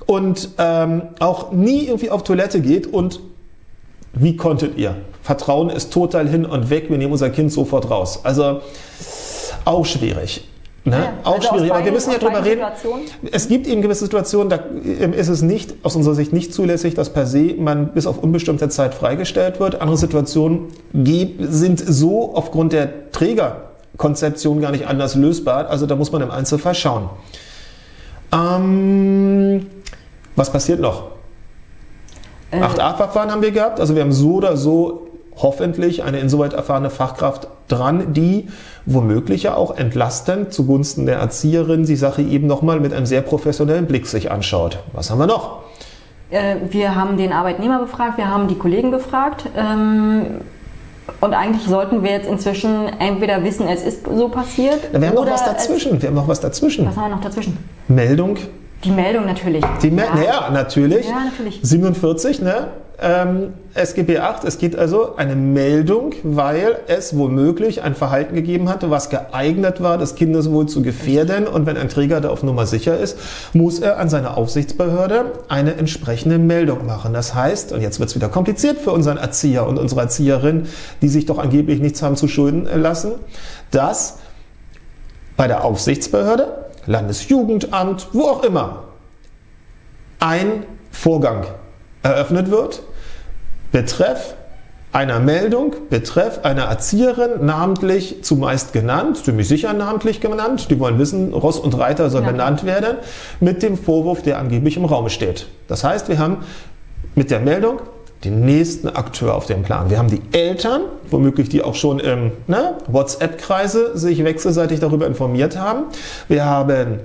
und 0.05 0.49
ähm, 0.57 1.03
auch 1.19 1.51
nie 1.51 1.85
irgendwie 1.85 2.09
auf 2.09 2.23
Toilette 2.23 2.61
geht 2.61 2.91
und 2.91 3.19
wie 4.13 4.37
konntet 4.37 4.77
ihr? 4.77 4.95
Vertrauen 5.21 5.69
ist 5.69 5.91
total 5.91 6.27
hin 6.27 6.45
und 6.45 6.69
weg, 6.69 6.89
wir 6.89 6.97
nehmen 6.97 7.11
unser 7.11 7.29
Kind 7.29 7.51
sofort 7.51 7.89
raus. 7.89 8.21
Also 8.23 8.61
auch 9.65 9.85
schwierig. 9.85 10.47
Ne? 10.87 10.97
Ja, 10.97 11.13
auch 11.23 11.37
also 11.37 11.47
schwierig, 11.47 11.71
aber 11.73 11.83
wir 11.83 11.91
müssen 11.91 12.11
ja 12.11 12.19
drüber 12.19 12.45
reden. 12.45 12.61
Es 13.31 13.47
gibt 13.47 13.65
eben 13.65 13.81
gewisse 13.81 14.05
Situationen, 14.05 14.49
da 14.49 14.59
ähm, 14.99 15.13
ist 15.13 15.29
es 15.29 15.41
nicht, 15.41 15.73
aus 15.81 15.95
unserer 15.95 16.13
Sicht 16.13 16.31
nicht 16.31 16.53
zulässig, 16.53 16.93
dass 16.93 17.11
per 17.11 17.25
se 17.25 17.55
man 17.57 17.87
bis 17.93 18.05
auf 18.05 18.21
unbestimmte 18.21 18.69
Zeit 18.69 18.93
freigestellt 18.93 19.59
wird. 19.59 19.81
Andere 19.81 19.97
Situationen 19.97 20.67
sind 20.93 21.79
so 21.79 22.35
aufgrund 22.35 22.71
der 22.71 23.11
Trägerkonzeption 23.11 24.61
gar 24.61 24.71
nicht 24.71 24.85
anders 24.85 25.15
lösbar. 25.15 25.69
Also 25.69 25.87
da 25.87 25.95
muss 25.95 26.11
man 26.11 26.21
im 26.21 26.29
Einzelfall 26.29 26.75
schauen. 26.75 27.09
Ähm, 28.35 29.65
was 30.35 30.51
passiert 30.51 30.79
noch? 30.79 31.11
Äh. 32.51 32.59
Acht 32.59 32.79
A-Verfahren 32.79 33.31
haben 33.31 33.41
wir 33.41 33.51
gehabt. 33.51 33.79
Also 33.79 33.95
wir 33.95 34.01
haben 34.01 34.11
so 34.11 34.35
oder 34.35 34.57
so 34.57 35.07
hoffentlich 35.37 36.03
eine 36.03 36.19
insoweit 36.19 36.53
erfahrene 36.53 36.89
Fachkraft 36.89 37.47
dran, 37.67 38.13
die 38.13 38.47
womöglich 38.85 39.43
ja 39.43 39.55
auch 39.55 39.75
entlastend 39.77 40.53
zugunsten 40.53 41.05
der 41.05 41.17
Erzieherin 41.17 41.85
die 41.85 41.95
Sache 41.95 42.21
eben 42.21 42.47
nochmal 42.47 42.79
mit 42.79 42.93
einem 42.93 43.05
sehr 43.05 43.21
professionellen 43.21 43.85
Blick 43.85 44.07
sich 44.07 44.31
anschaut. 44.31 44.79
Was 44.93 45.09
haben 45.09 45.19
wir 45.19 45.27
noch? 45.27 45.63
Äh, 46.29 46.57
wir 46.69 46.95
haben 46.95 47.17
den 47.17 47.33
Arbeitnehmer 47.33 47.79
befragt, 47.79 48.17
wir 48.17 48.29
haben 48.29 48.47
die 48.47 48.55
Kollegen 48.55 48.91
befragt. 48.91 49.45
Und 51.21 51.33
eigentlich 51.33 51.67
sollten 51.67 52.03
wir 52.03 52.11
jetzt 52.11 52.27
inzwischen 52.27 52.87
entweder 52.99 53.43
wissen, 53.43 53.67
es 53.67 53.83
ist 53.83 54.05
so 54.05 54.29
passiert. 54.29 54.91
Wir 54.91 55.07
haben 55.07 55.15
noch 55.15 55.29
was 55.29 55.43
dazwischen. 55.43 56.01
Wir 56.01 56.09
haben 56.09 56.15
noch 56.15 56.27
was 56.27 56.39
dazwischen. 56.39 56.85
Was 56.87 56.95
haben 56.95 57.09
wir 57.09 57.15
noch 57.15 57.23
dazwischen? 57.23 57.57
Meldung 57.87 58.37
die 58.85 58.91
Meldung 58.91 59.25
natürlich. 59.25 59.63
Die 59.81 59.91
Me 59.91 60.03
ja. 60.03 60.23
ja. 60.23 60.49
natürlich. 60.51 61.07
Ja, 61.07 61.25
natürlich. 61.25 61.59
47, 61.61 62.41
ne? 62.41 62.67
Ähm, 63.01 63.53
SGB 63.73 64.19
8, 64.19 64.45
es 64.45 64.57
gibt 64.57 64.77
also 64.77 65.17
eine 65.17 65.35
Meldung, 65.35 66.13
weil 66.23 66.77
es 66.87 67.17
womöglich 67.17 67.83
ein 67.83 67.93
Verhalten 67.93 68.35
gegeben 68.35 68.69
hatte, 68.69 68.89
was 68.89 69.09
geeignet 69.09 69.81
war, 69.81 69.97
das 69.97 70.15
Kindeswohl 70.15 70.67
zu 70.67 70.81
gefährden. 70.81 71.45
Und 71.45 71.65
wenn 71.65 71.75
ein 71.75 71.89
Träger 71.89 72.21
da 72.21 72.29
auf 72.29 72.41
Nummer 72.41 72.65
sicher 72.65 72.97
ist, 72.97 73.17
muss 73.51 73.79
er 73.79 73.99
an 73.99 74.07
seine 74.07 74.37
Aufsichtsbehörde 74.37 75.25
eine 75.49 75.75
entsprechende 75.75 76.37
Meldung 76.37 76.85
machen. 76.85 77.13
Das 77.13 77.35
heißt, 77.35 77.73
und 77.73 77.81
jetzt 77.81 77.99
wird 77.99 78.09
es 78.09 78.15
wieder 78.15 78.29
kompliziert 78.29 78.77
für 78.77 78.91
unseren 78.91 79.17
Erzieher 79.17 79.67
und 79.67 79.77
unsere 79.77 80.01
Erzieherin, 80.01 80.67
die 81.01 81.09
sich 81.09 81.25
doch 81.25 81.37
angeblich 81.37 81.81
nichts 81.81 82.01
haben 82.01 82.15
zu 82.15 82.29
schulden 82.29 82.65
lassen, 82.81 83.11
dass 83.71 84.19
bei 85.35 85.47
der 85.47 85.65
Aufsichtsbehörde 85.65 86.64
Landesjugendamt, 86.85 88.07
wo 88.13 88.23
auch 88.23 88.43
immer, 88.43 88.83
ein 90.19 90.63
Vorgang 90.91 91.45
eröffnet 92.03 92.49
wird, 92.49 92.81
betreff 93.71 94.35
einer 94.93 95.19
Meldung, 95.19 95.75
betreff 95.89 96.45
einer 96.45 96.63
Erzieherin, 96.63 97.45
namentlich 97.45 98.23
zumeist 98.23 98.71
genannt, 98.71 99.17
ziemlich 99.25 99.47
sicher 99.47 99.73
namentlich 99.73 100.21
genannt, 100.21 100.67
die 100.69 100.79
wollen 100.79 100.97
wissen, 100.97 101.33
Ross 101.33 101.59
und 101.59 101.77
Reiter 101.77 102.09
soll 102.09 102.23
ja. 102.23 102.31
benannt 102.31 102.65
werden, 102.65 102.97
mit 103.41 103.61
dem 103.61 103.77
Vorwurf, 103.77 104.21
der 104.21 104.39
angeblich 104.39 104.77
im 104.77 104.85
Raum 104.85 105.09
steht. 105.09 105.47
Das 105.67 105.83
heißt, 105.83 106.07
wir 106.07 106.17
haben 106.17 106.37
mit 107.13 107.29
der 107.29 107.41
Meldung 107.41 107.81
den 108.25 108.41
nächsten 108.41 108.89
Akteur 108.89 109.35
auf 109.35 109.45
dem 109.45 109.63
Plan. 109.63 109.89
Wir 109.89 109.97
haben 109.97 110.09
die 110.09 110.21
Eltern, 110.31 110.81
womöglich 111.09 111.49
die 111.49 111.63
auch 111.63 111.75
schon 111.75 111.99
im 111.99 112.31
ne, 112.47 112.75
WhatsApp-Kreise 112.87 113.97
sich 113.97 114.23
wechselseitig 114.23 114.79
darüber 114.79 115.07
informiert 115.07 115.57
haben. 115.57 115.85
Wir 116.27 116.45
haben 116.45 116.99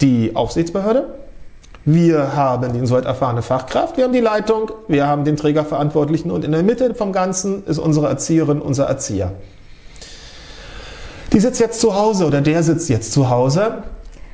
die 0.00 0.34
Aufsichtsbehörde, 0.34 1.06
Wir 1.84 2.36
haben 2.36 2.72
die 2.72 2.78
insoweit 2.78 3.06
erfahrene 3.06 3.42
Fachkraft, 3.42 3.96
wir 3.96 4.04
haben 4.04 4.12
die 4.12 4.20
Leitung, 4.20 4.70
wir 4.86 5.08
haben 5.08 5.24
den 5.24 5.36
Trägerverantwortlichen 5.36 6.30
und 6.30 6.44
in 6.44 6.52
der 6.52 6.62
Mitte 6.62 6.94
vom 6.94 7.12
Ganzen 7.12 7.66
ist 7.66 7.78
unsere 7.78 8.06
Erzieherin, 8.06 8.60
unser 8.60 8.84
Erzieher. 8.86 9.32
Die 11.32 11.40
sitzt 11.40 11.58
jetzt 11.58 11.80
zu 11.80 11.96
Hause 11.96 12.26
oder 12.26 12.40
der 12.40 12.62
sitzt 12.62 12.88
jetzt 12.88 13.12
zu 13.12 13.30
Hause 13.30 13.82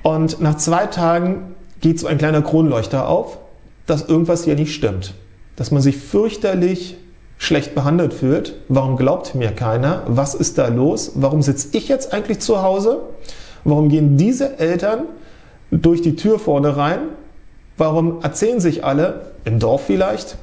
und 0.03 0.43
nach 0.43 0.59
zwei 0.59 0.87
Tagen 0.87 1.55
geht 1.81 1.99
so 1.99 2.07
ein 2.07 2.19
kleiner 2.19 2.43
Kronleuchter 2.43 3.09
auf, 3.09 3.39
dass 3.87 4.03
irgendwas 4.03 4.45
hier 4.45 4.55
nicht 4.55 4.75
stimmt. 4.75 5.15
Dass 5.59 5.73
man 5.73 5.83
sich 5.83 5.97
fürchterlich 5.97 6.97
schlecht 7.37 7.75
behandelt 7.75 8.15
fühlt. 8.15 8.55
Warum 8.69 8.97
glaubt 8.97 9.35
mir 9.35 9.51
keiner? 9.51 10.05
Was 10.07 10.35
ist 10.35 10.57
da 10.57 10.69
los? 10.69 11.13
Warum 11.17 11.43
sitze 11.43 11.77
ich 11.77 11.89
jetzt 11.89 12.13
eigentlich 12.13 12.39
zu 12.39 12.63
Hause? 12.63 13.01
Warum 13.65 13.89
gehen 13.89 14.17
diese 14.17 14.59
Eltern 14.61 15.01
durch 15.73 16.01
die 16.01 16.15
Tür 16.15 16.39
vorne 16.39 16.77
rein? 16.77 17.01
Warum 17.77 18.23
erzählen 18.23 18.61
sich 18.61 18.85
alle, 18.85 19.33
im 19.45 19.59
Dorf 19.59 19.83
vielleicht, 19.87 20.37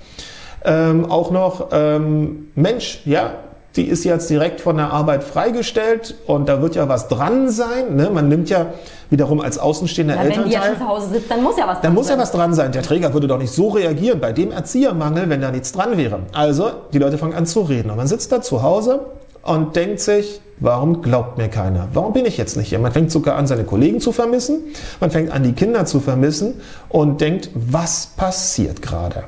ähm, 0.65 1.09
auch 1.09 1.31
noch, 1.31 1.69
ähm, 1.71 2.47
Mensch, 2.55 3.01
ja, 3.05 3.35
die 3.75 3.83
ist 3.87 4.03
jetzt 4.05 4.29
direkt 4.29 4.61
von 4.61 4.77
der 4.77 4.91
Arbeit 4.91 5.23
freigestellt 5.23 6.15
und 6.27 6.47
da 6.47 6.61
wird 6.61 6.75
ja 6.75 6.87
was 6.87 7.07
dran 7.07 7.49
sein. 7.49 7.95
Ne? 7.95 8.09
Man 8.09 8.29
nimmt 8.29 8.49
ja 8.49 8.67
wiederum 9.09 9.41
als 9.41 9.57
außenstehender 9.57 10.15
Na, 10.15 10.23
Elternteil. 10.23 10.43
wenn 10.45 10.49
die 10.49 10.55
ja 10.55 10.65
schon 10.65 10.77
zu 10.77 10.87
Hause 10.87 11.09
sitzt, 11.09 11.29
dann 11.31 11.43
muss 11.43 11.57
ja 11.57 11.67
was 11.67 11.75
Da 11.77 11.81
dran 11.81 11.93
muss 11.93 12.07
ja 12.07 12.13
sein. 12.13 12.21
was 12.21 12.31
dran 12.31 12.53
sein. 12.53 12.71
Der 12.71 12.81
Träger 12.83 13.13
würde 13.13 13.27
doch 13.27 13.37
nicht 13.37 13.51
so 13.51 13.69
reagieren 13.69 14.19
bei 14.21 14.31
dem 14.31 14.51
Erziehermangel, 14.51 15.29
wenn 15.29 15.41
da 15.41 15.51
nichts 15.51 15.71
dran 15.73 15.97
wäre. 15.97 16.19
Also, 16.33 16.71
die 16.93 16.99
Leute 16.99 17.17
fangen 17.17 17.33
an 17.33 17.45
zu 17.45 17.61
reden. 17.61 17.89
Und 17.91 17.97
man 17.97 18.07
sitzt 18.07 18.31
da 18.31 18.41
zu 18.41 18.63
Hause 18.63 19.01
und 19.43 19.75
denkt 19.75 19.99
sich, 19.99 20.39
warum 20.59 21.01
glaubt 21.01 21.37
mir 21.37 21.49
keiner? 21.49 21.89
Warum 21.93 22.13
bin 22.13 22.25
ich 22.25 22.37
jetzt 22.37 22.55
nicht 22.55 22.69
hier? 22.69 22.79
Man 22.79 22.93
fängt 22.93 23.11
sogar 23.11 23.35
an, 23.35 23.45
seine 23.45 23.65
Kollegen 23.65 23.99
zu 23.99 24.11
vermissen. 24.13 24.61
Man 25.01 25.11
fängt 25.11 25.31
an, 25.31 25.43
die 25.43 25.51
Kinder 25.51 25.85
zu 25.85 25.99
vermissen 25.99 26.61
und 26.89 27.19
denkt, 27.19 27.49
was 27.53 28.07
passiert 28.15 28.81
gerade? 28.81 29.25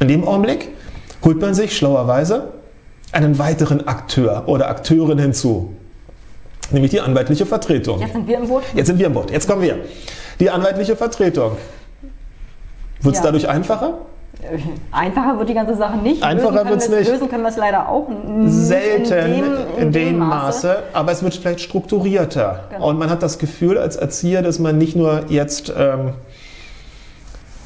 In 0.00 0.08
dem 0.08 0.26
Augenblick 0.26 0.70
holt 1.24 1.40
man 1.40 1.54
sich 1.54 1.76
schlauerweise 1.76 2.48
einen 3.12 3.38
weiteren 3.38 3.86
Akteur 3.86 4.44
oder 4.46 4.68
Akteurin 4.68 5.18
hinzu. 5.18 5.72
Nämlich 6.70 6.90
die 6.90 7.00
anwaltliche 7.00 7.46
Vertretung. 7.46 8.00
Jetzt 8.00 8.12
sind 8.12 8.26
wir 8.26 8.38
im 8.38 8.48
Boot. 8.48 8.62
Jetzt 8.74 8.86
sind 8.88 8.98
wir 8.98 9.06
im 9.06 9.12
Boot. 9.14 9.30
Jetzt 9.30 9.48
kommen 9.48 9.62
wir. 9.62 9.76
Die 10.40 10.50
anwaltliche 10.50 10.96
Vertretung. 10.96 11.52
Wird 13.00 13.14
es 13.14 13.20
Ja. 13.20 13.26
dadurch 13.26 13.48
einfacher? 13.48 13.94
Äh, 14.42 14.58
Einfacher 14.90 15.38
wird 15.38 15.48
die 15.48 15.54
ganze 15.54 15.76
Sache 15.76 15.96
nicht. 15.98 16.22
Einfacher 16.22 16.50
Lösen 16.50 16.56
können 16.58 16.70
wird's 16.70 16.90
wir 16.90 16.96
es- 16.98 17.00
nicht. 17.00 17.12
Lösen 17.12 17.28
können 17.30 17.42
wir 17.44 17.50
es 17.50 17.56
leider 17.56 17.88
auch 17.88 18.08
nicht 18.08 18.52
Selten 18.52 19.44
in, 19.78 19.92
dem, 19.92 20.18
Maße. 20.18 20.76
aber 20.92 21.12
es 21.12 21.22
wird 21.22 21.34
vielleicht 21.36 21.60
strukturierter. 21.60 22.64
Genau. 22.70 22.88
Und 22.90 22.98
man 22.98 23.08
hat 23.10 23.22
das 23.22 23.38
Gefühl 23.38 23.78
als 23.78 23.96
Erzieher, 23.96 24.42
dass 24.42 24.58
man 24.58 24.76
nicht 24.76 24.94
nur 24.96 25.22
jetzt 25.28 25.72
ähm, 25.76 26.10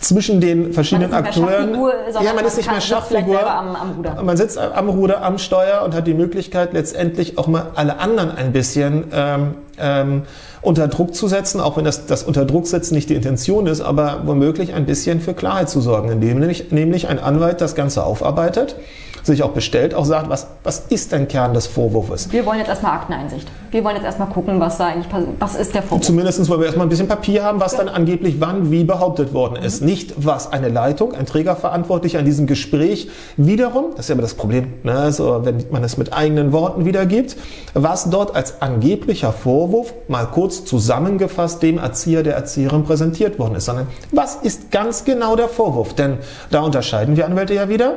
zwischen 0.00 0.40
den 0.40 0.72
verschiedenen 0.72 1.10
Man 1.10 1.24
Akteuren. 1.24 1.74
Ja, 2.22 2.32
man 2.34 2.44
ist 2.44 2.56
nicht 2.56 2.70
mehr 2.70 2.80
Schachfigur. 2.80 3.48
am- 3.50 3.76
am 3.76 3.90
Ruder. 3.96 4.22
Man 4.22 4.36
sitzt 4.36 4.56
am 4.58 4.88
Ruder, 4.88 5.22
am 5.22 5.38
Steuer 5.38 5.82
und 5.84 5.94
hat 5.94 6.06
die 6.06 6.14
Möglichkeit, 6.14 6.72
letztendlich 6.72 7.36
auch 7.38 7.46
mal 7.46 7.66
alle 7.74 7.98
anderen 8.00 8.30
ein 8.30 8.52
bisschen 8.52 9.04
ähm, 9.12 9.54
ähm, 9.78 10.22
unter 10.62 10.88
Druck 10.88 11.14
zu 11.14 11.28
setzen, 11.28 11.60
auch 11.60 11.76
wenn 11.76 11.84
das, 11.84 12.06
das 12.06 12.22
unter 12.22 12.44
Druck 12.44 12.66
setzen 12.66 12.94
nicht 12.94 13.08
die 13.10 13.14
Intention 13.14 13.66
ist, 13.66 13.80
aber 13.80 14.22
womöglich 14.24 14.74
ein 14.74 14.86
bisschen 14.86 15.20
für 15.20 15.34
Klarheit 15.34 15.68
zu 15.70 15.80
sorgen, 15.80 16.10
indem 16.10 16.38
nämlich, 16.38 16.70
nämlich 16.72 17.08
ein 17.08 17.18
Anwalt 17.18 17.60
das 17.60 17.74
Ganze 17.74 18.04
aufarbeitet, 18.04 18.76
sich 19.22 19.42
auch 19.42 19.50
bestellt, 19.50 19.94
auch 19.94 20.04
sagt, 20.04 20.28
was, 20.28 20.46
was 20.64 20.84
ist 20.88 21.12
denn 21.12 21.28
Kern 21.28 21.54
des 21.54 21.66
Vorwurfs? 21.66 22.32
Wir 22.32 22.46
wollen 22.46 22.58
jetzt 22.58 22.68
erstmal 22.68 22.92
Akteneinsicht. 22.92 23.48
Wir 23.70 23.84
wollen 23.84 23.96
jetzt 23.96 24.04
erstmal 24.04 24.28
gucken, 24.28 24.58
was 24.58 24.78
da 24.78 24.86
eigentlich. 24.86 25.06
Was 25.38 25.54
ist 25.54 25.74
der 25.74 25.82
Vorwurf? 25.82 26.06
Zumindest 26.06 26.48
wollen 26.48 26.60
wir 26.60 26.66
erstmal 26.66 26.86
ein 26.86 26.90
bisschen 26.90 27.08
Papier 27.08 27.44
haben, 27.44 27.60
was 27.60 27.76
dann 27.76 27.88
angeblich 27.88 28.40
wann 28.40 28.70
wie 28.70 28.84
behauptet 28.84 29.32
worden 29.32 29.56
ist. 29.56 29.82
Nicht, 29.82 30.14
was 30.16 30.52
eine 30.52 30.68
Leitung, 30.68 31.14
ein 31.14 31.26
Trägerverantwortlicher 31.26 32.18
an 32.18 32.24
diesem 32.24 32.46
Gespräch 32.46 33.08
wiederum, 33.36 33.92
das 33.92 34.06
ist 34.06 34.08
ja 34.08 34.14
immer 34.14 34.22
das 34.22 34.34
Problem, 34.34 34.72
ne, 34.82 35.12
so, 35.12 35.44
wenn 35.44 35.64
man 35.70 35.84
es 35.84 35.96
mit 35.96 36.12
eigenen 36.12 36.52
Worten 36.52 36.84
wiedergibt, 36.84 37.36
was 37.74 38.10
dort 38.10 38.34
als 38.34 38.60
angeblicher 38.62 39.32
Vorwurf 39.32 39.94
mal 40.08 40.26
kurz 40.26 40.64
zusammengefasst 40.64 41.62
dem 41.62 41.78
Erzieher, 41.78 42.22
der 42.22 42.34
Erzieherin 42.34 42.84
präsentiert 42.84 43.38
worden 43.38 43.54
ist, 43.56 43.66
sondern 43.66 43.86
was 44.10 44.36
ist 44.36 44.70
ganz 44.70 45.04
genau 45.04 45.36
der 45.36 45.48
Vorwurf? 45.48 45.94
Denn 45.94 46.18
da 46.50 46.60
unterscheiden 46.60 47.16
wir 47.16 47.26
Anwälte 47.26 47.54
ja 47.54 47.68
wieder. 47.68 47.94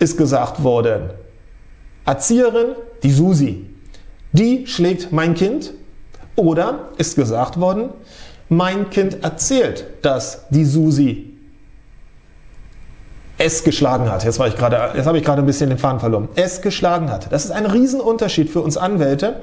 Ist 0.00 0.18
gesagt 0.18 0.64
worden, 0.64 1.10
Erzieherin, 2.04 2.74
die 3.04 3.12
Susi, 3.12 3.66
die 4.32 4.66
schlägt 4.66 5.12
mein 5.12 5.34
Kind. 5.34 5.72
Oder 6.34 6.88
ist 6.96 7.14
gesagt 7.16 7.60
worden, 7.60 7.90
mein 8.48 8.90
Kind 8.90 9.22
erzählt, 9.22 9.86
dass 10.02 10.48
die 10.50 10.64
Susi 10.64 11.30
es 13.38 13.64
geschlagen 13.64 14.10
hat. 14.10 14.24
Jetzt, 14.24 14.38
war 14.38 14.48
ich 14.48 14.56
gerade, 14.56 14.96
jetzt 14.96 15.06
habe 15.06 15.18
ich 15.18 15.24
gerade 15.24 15.42
ein 15.42 15.46
bisschen 15.46 15.70
den 15.70 15.78
Faden 15.78 16.00
verloren. 16.00 16.28
Es 16.34 16.60
geschlagen 16.60 17.10
hat. 17.10 17.32
Das 17.32 17.44
ist 17.44 17.50
ein 17.50 17.66
Riesenunterschied 17.66 18.50
für 18.50 18.60
uns 18.60 18.76
Anwälte, 18.76 19.42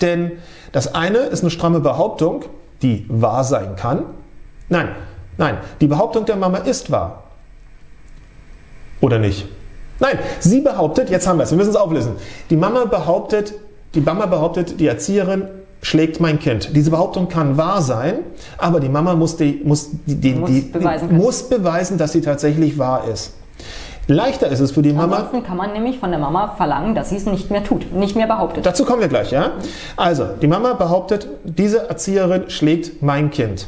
denn 0.00 0.32
das 0.72 0.94
eine 0.94 1.18
ist 1.18 1.42
eine 1.42 1.50
stramme 1.50 1.80
Behauptung, 1.80 2.44
die 2.82 3.06
wahr 3.08 3.44
sein 3.44 3.76
kann. 3.76 4.04
Nein, 4.68 4.88
nein, 5.36 5.58
die 5.80 5.86
Behauptung 5.86 6.24
der 6.24 6.36
Mama 6.36 6.58
ist 6.58 6.90
wahr. 6.90 7.22
Oder 9.00 9.18
nicht? 9.18 9.46
Nein, 9.98 10.18
sie 10.40 10.60
behauptet, 10.60 11.10
jetzt 11.10 11.26
haben 11.26 11.38
wir 11.38 11.44
es, 11.44 11.50
wir 11.50 11.58
müssen 11.58 11.70
es 11.70 11.76
auflösen. 11.76 12.12
Die 12.50 12.56
Mama 12.56 12.84
behauptet, 12.84 13.54
die 13.94 14.00
Mama 14.00 14.26
behauptet, 14.26 14.78
die 14.78 14.86
Erzieherin 14.86 15.48
schlägt 15.80 16.20
mein 16.20 16.38
Kind. 16.38 16.70
Diese 16.74 16.90
Behauptung 16.90 17.28
kann 17.28 17.56
wahr 17.56 17.80
sein, 17.80 18.18
aber 18.58 18.80
die 18.80 18.88
Mama 18.88 19.14
muss, 19.14 19.36
die, 19.36 19.60
muss, 19.64 19.90
die, 20.04 20.16
die, 20.16 20.34
Muss 20.34 20.50
die, 20.50 20.60
beweisen 20.62 21.08
die, 21.08 21.14
muss 21.14 21.48
beweisen, 21.48 21.98
dass 21.98 22.12
sie 22.12 22.20
tatsächlich 22.20 22.78
wahr 22.78 23.04
ist. 23.10 23.34
Leichter 24.08 24.48
ist 24.48 24.60
es 24.60 24.70
für 24.70 24.82
die 24.82 24.92
Mama, 24.92 25.16
Ansonsten 25.16 25.42
kann 25.42 25.56
man 25.56 25.72
nämlich 25.72 25.98
von 25.98 26.10
der 26.10 26.20
Mama 26.20 26.54
verlangen, 26.56 26.94
dass 26.94 27.10
sie 27.10 27.16
es 27.16 27.26
nicht 27.26 27.50
mehr 27.50 27.64
tut, 27.64 27.92
nicht 27.92 28.14
mehr 28.14 28.28
behauptet. 28.28 28.64
Dazu 28.64 28.84
kommen 28.84 29.00
wir 29.00 29.08
gleich, 29.08 29.32
ja? 29.32 29.52
Also, 29.96 30.26
die 30.40 30.46
Mama 30.46 30.74
behauptet, 30.74 31.26
diese 31.42 31.88
Erzieherin 31.88 32.48
schlägt 32.48 33.02
mein 33.02 33.30
Kind. 33.30 33.66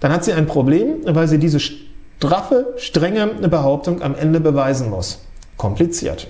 Dann 0.00 0.12
hat 0.12 0.24
sie 0.24 0.34
ein 0.34 0.46
Problem, 0.46 0.96
weil 1.06 1.26
sie 1.26 1.38
diese 1.38 1.58
straffe, 1.58 2.74
strenge 2.76 3.26
Behauptung 3.48 4.02
am 4.02 4.14
Ende 4.14 4.40
beweisen 4.40 4.90
muss. 4.90 5.20
Kompliziert. 5.56 6.28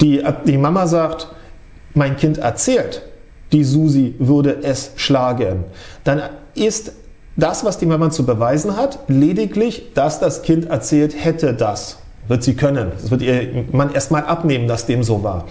Die, 0.00 0.22
die 0.46 0.58
Mama 0.58 0.86
sagt, 0.86 1.28
mein 1.94 2.16
Kind 2.16 2.38
erzählt, 2.38 3.02
die 3.52 3.64
Susi 3.64 4.14
würde 4.18 4.58
es 4.62 4.92
schlagen. 4.96 5.64
Dann 6.02 6.22
ist 6.54 6.92
das, 7.36 7.64
was 7.64 7.78
die 7.78 7.86
Mama 7.86 8.10
zu 8.10 8.26
beweisen 8.26 8.76
hat, 8.76 8.98
lediglich, 9.08 9.92
dass 9.94 10.20
das 10.20 10.42
Kind 10.42 10.66
erzählt 10.66 11.14
hätte 11.24 11.54
das. 11.54 11.98
Wird 12.26 12.42
sie 12.42 12.54
können. 12.54 12.92
Das 13.00 13.10
wird 13.10 13.22
ihr 13.22 13.64
Mann 13.70 13.92
erstmal 13.92 14.24
abnehmen, 14.24 14.66
dass 14.66 14.86
dem 14.86 15.02
so 15.02 15.22
war. 15.22 15.44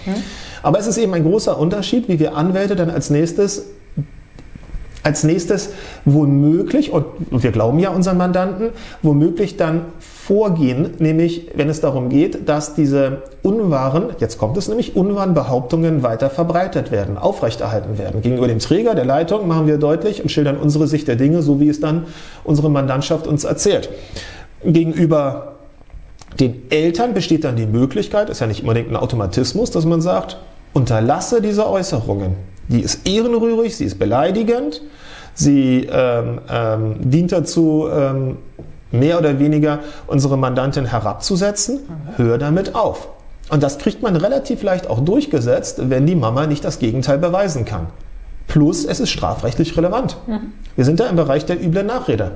Aber 0.63 0.79
es 0.79 0.87
ist 0.87 0.97
eben 0.97 1.13
ein 1.13 1.23
großer 1.23 1.57
Unterschied, 1.57 2.07
wie 2.07 2.19
wir 2.19 2.35
Anwälte 2.35 2.75
dann 2.75 2.89
als 2.89 3.09
nächstes 3.09 3.65
als 5.03 5.23
nächstes 5.23 5.69
womöglich, 6.05 6.91
und 6.91 7.05
wir 7.31 7.51
glauben 7.51 7.79
ja 7.79 7.89
unseren 7.89 8.17
Mandanten, 8.17 8.69
womöglich 9.01 9.57
dann 9.57 9.81
vorgehen, 9.99 10.91
nämlich 10.99 11.51
wenn 11.55 11.69
es 11.69 11.81
darum 11.81 12.07
geht, 12.07 12.47
dass 12.47 12.75
diese 12.75 13.23
unwahren, 13.41 14.11
jetzt 14.19 14.37
kommt 14.37 14.55
es 14.55 14.69
nämlich, 14.69 14.95
unwahren 14.95 15.33
Behauptungen 15.33 16.01
weiter 16.01 16.29
verbreitet 16.29 16.91
werden, 16.91 17.17
aufrechterhalten 17.17 17.97
werden. 17.97 18.21
Gegenüber 18.21 18.47
dem 18.47 18.59
Träger 18.59 18.95
der 18.95 19.05
Leitung 19.05 19.47
machen 19.47 19.67
wir 19.67 19.77
deutlich 19.77 20.23
und 20.23 20.29
schildern 20.29 20.57
unsere 20.57 20.87
Sicht 20.87 21.09
der 21.09 21.17
Dinge, 21.17 21.41
so 21.41 21.59
wie 21.59 21.67
es 21.67 21.81
dann 21.81 22.05
unsere 22.45 22.69
Mandantschaft 22.69 23.27
uns 23.27 23.43
erzählt. 23.43 23.89
Gegenüber 24.63 25.55
den 26.39 26.63
Eltern 26.69 27.13
besteht 27.13 27.43
dann 27.43 27.57
die 27.57 27.65
Möglichkeit, 27.65 28.29
ist 28.29 28.39
ja 28.39 28.47
nicht 28.47 28.61
unbedingt 28.61 28.89
ein 28.89 28.95
Automatismus, 28.95 29.71
dass 29.71 29.85
man 29.85 30.01
sagt, 30.01 30.37
unterlasse 30.73 31.41
diese 31.41 31.69
Äußerungen. 31.69 32.52
Die 32.73 32.81
ist 32.81 33.07
ehrenrührig, 33.07 33.77
sie 33.77 33.85
ist 33.85 33.99
beleidigend, 33.99 34.81
sie 35.33 35.87
ähm, 35.89 36.41
ähm, 36.49 36.95
dient 36.99 37.31
dazu, 37.31 37.87
ähm, 37.89 38.37
mehr 38.91 39.19
oder 39.19 39.39
weniger 39.39 39.79
unsere 40.07 40.37
Mandantin 40.37 40.85
herabzusetzen. 40.85 41.79
Hör 42.17 42.37
damit 42.37 42.75
auf. 42.75 43.09
Und 43.49 43.61
das 43.61 43.77
kriegt 43.77 44.01
man 44.01 44.15
relativ 44.15 44.63
leicht 44.63 44.87
auch 44.87 44.99
durchgesetzt, 44.99 45.89
wenn 45.89 46.05
die 46.05 46.15
Mama 46.15 46.47
nicht 46.47 46.65
das 46.65 46.79
Gegenteil 46.79 47.19
beweisen 47.19 47.63
kann. 47.63 47.87
Plus, 48.47 48.85
es 48.85 48.99
ist 48.99 49.09
strafrechtlich 49.11 49.77
relevant. 49.77 50.17
Wir 50.75 50.85
sind 50.85 50.99
da 50.99 51.05
im 51.07 51.15
Bereich 51.15 51.45
der 51.45 51.63
üblen 51.63 51.87
Nachrede. 51.87 52.31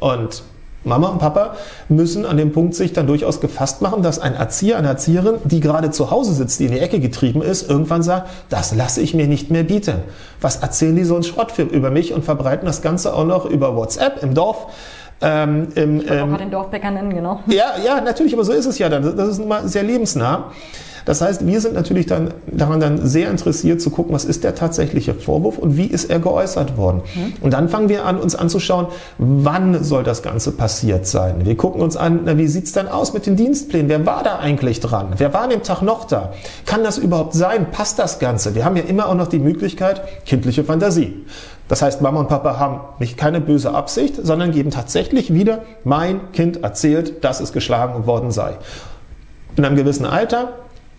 Und 0.00 0.42
Mama 0.84 1.08
und 1.08 1.18
Papa 1.18 1.54
müssen 1.88 2.24
an 2.24 2.36
dem 2.36 2.52
Punkt 2.52 2.74
sich 2.74 2.92
dann 2.92 3.06
durchaus 3.06 3.40
gefasst 3.40 3.82
machen, 3.82 4.02
dass 4.02 4.18
ein 4.18 4.34
Erzieher, 4.34 4.78
eine 4.78 4.88
Erzieherin, 4.88 5.36
die 5.44 5.60
gerade 5.60 5.90
zu 5.90 6.10
Hause 6.10 6.32
sitzt, 6.32 6.60
die 6.60 6.66
in 6.66 6.72
die 6.72 6.78
Ecke 6.78 7.00
getrieben 7.00 7.42
ist, 7.42 7.68
irgendwann 7.68 8.02
sagt, 8.02 8.28
das 8.48 8.74
lasse 8.74 9.00
ich 9.00 9.14
mir 9.14 9.26
nicht 9.26 9.50
mehr 9.50 9.64
bieten. 9.64 9.96
Was 10.40 10.56
erzählen 10.56 10.94
die 10.94 11.04
so 11.04 11.14
einen 11.14 11.24
Schrott 11.24 11.58
über 11.58 11.90
mich 11.90 12.14
und 12.14 12.24
verbreiten 12.24 12.66
das 12.66 12.82
Ganze 12.82 13.14
auch 13.14 13.24
noch 13.24 13.44
über 13.44 13.74
WhatsApp 13.76 14.22
im 14.22 14.34
Dorf? 14.34 14.66
Ähm, 15.20 15.68
im, 15.74 16.00
Ich 16.00 16.10
auch 16.10 16.14
ähm, 16.14 16.28
gerade 16.28 16.44
den 16.44 16.50
Dorfbäcker 16.52 16.90
nennen, 16.92 17.12
genau. 17.12 17.40
ja, 17.46 17.72
ja, 17.84 18.00
natürlich, 18.00 18.34
aber 18.34 18.44
so 18.44 18.52
ist 18.52 18.66
es 18.66 18.78
ja 18.78 18.88
dann. 18.88 19.16
Das 19.16 19.28
ist 19.28 19.38
nun 19.38 19.48
mal 19.48 19.66
sehr 19.66 19.82
lebensnah. 19.82 20.52
Das 21.08 21.22
heißt, 21.22 21.46
wir 21.46 21.58
sind 21.62 21.72
natürlich 21.72 22.04
dann 22.04 22.34
daran 22.46 22.80
dann 22.80 23.06
sehr 23.06 23.30
interessiert 23.30 23.80
zu 23.80 23.88
gucken, 23.88 24.14
was 24.14 24.26
ist 24.26 24.44
der 24.44 24.54
tatsächliche 24.54 25.14
Vorwurf 25.14 25.56
und 25.56 25.78
wie 25.78 25.86
ist 25.86 26.10
er 26.10 26.18
geäußert 26.18 26.76
worden. 26.76 27.00
Mhm. 27.14 27.32
Und 27.40 27.54
dann 27.54 27.70
fangen 27.70 27.88
wir 27.88 28.04
an, 28.04 28.18
uns 28.18 28.34
anzuschauen, 28.34 28.88
wann 29.16 29.82
soll 29.82 30.04
das 30.04 30.22
Ganze 30.22 30.52
passiert 30.52 31.06
sein. 31.06 31.46
Wir 31.46 31.56
gucken 31.56 31.80
uns 31.80 31.96
an, 31.96 32.20
na, 32.26 32.36
wie 32.36 32.46
sieht's 32.46 32.72
denn 32.72 32.88
aus 32.88 33.14
mit 33.14 33.24
den 33.24 33.36
Dienstplänen? 33.36 33.88
Wer 33.88 34.04
war 34.04 34.22
da 34.22 34.38
eigentlich 34.38 34.80
dran? 34.80 35.14
Wer 35.16 35.32
war 35.32 35.44
an 35.44 35.48
dem 35.48 35.62
Tag 35.62 35.80
noch 35.80 36.04
da? 36.04 36.34
Kann 36.66 36.84
das 36.84 36.98
überhaupt 36.98 37.32
sein? 37.32 37.70
Passt 37.70 37.98
das 37.98 38.18
Ganze? 38.18 38.54
Wir 38.54 38.66
haben 38.66 38.76
ja 38.76 38.82
immer 38.82 39.08
auch 39.08 39.14
noch 39.14 39.28
die 39.28 39.38
Möglichkeit, 39.38 40.02
kindliche 40.26 40.62
Fantasie. 40.62 41.24
Das 41.68 41.80
heißt, 41.80 42.02
Mama 42.02 42.20
und 42.20 42.28
Papa 42.28 42.58
haben 42.58 42.80
nicht 42.98 43.16
keine 43.16 43.40
böse 43.40 43.74
Absicht, 43.74 44.16
sondern 44.22 44.50
geben 44.50 44.70
tatsächlich 44.70 45.32
wieder, 45.32 45.62
mein 45.84 46.32
Kind 46.32 46.62
erzählt, 46.62 47.24
dass 47.24 47.40
es 47.40 47.54
geschlagen 47.54 48.06
worden 48.06 48.30
sei. 48.30 48.58
In 49.56 49.64
einem 49.64 49.76
gewissen 49.76 50.04
Alter 50.04 50.50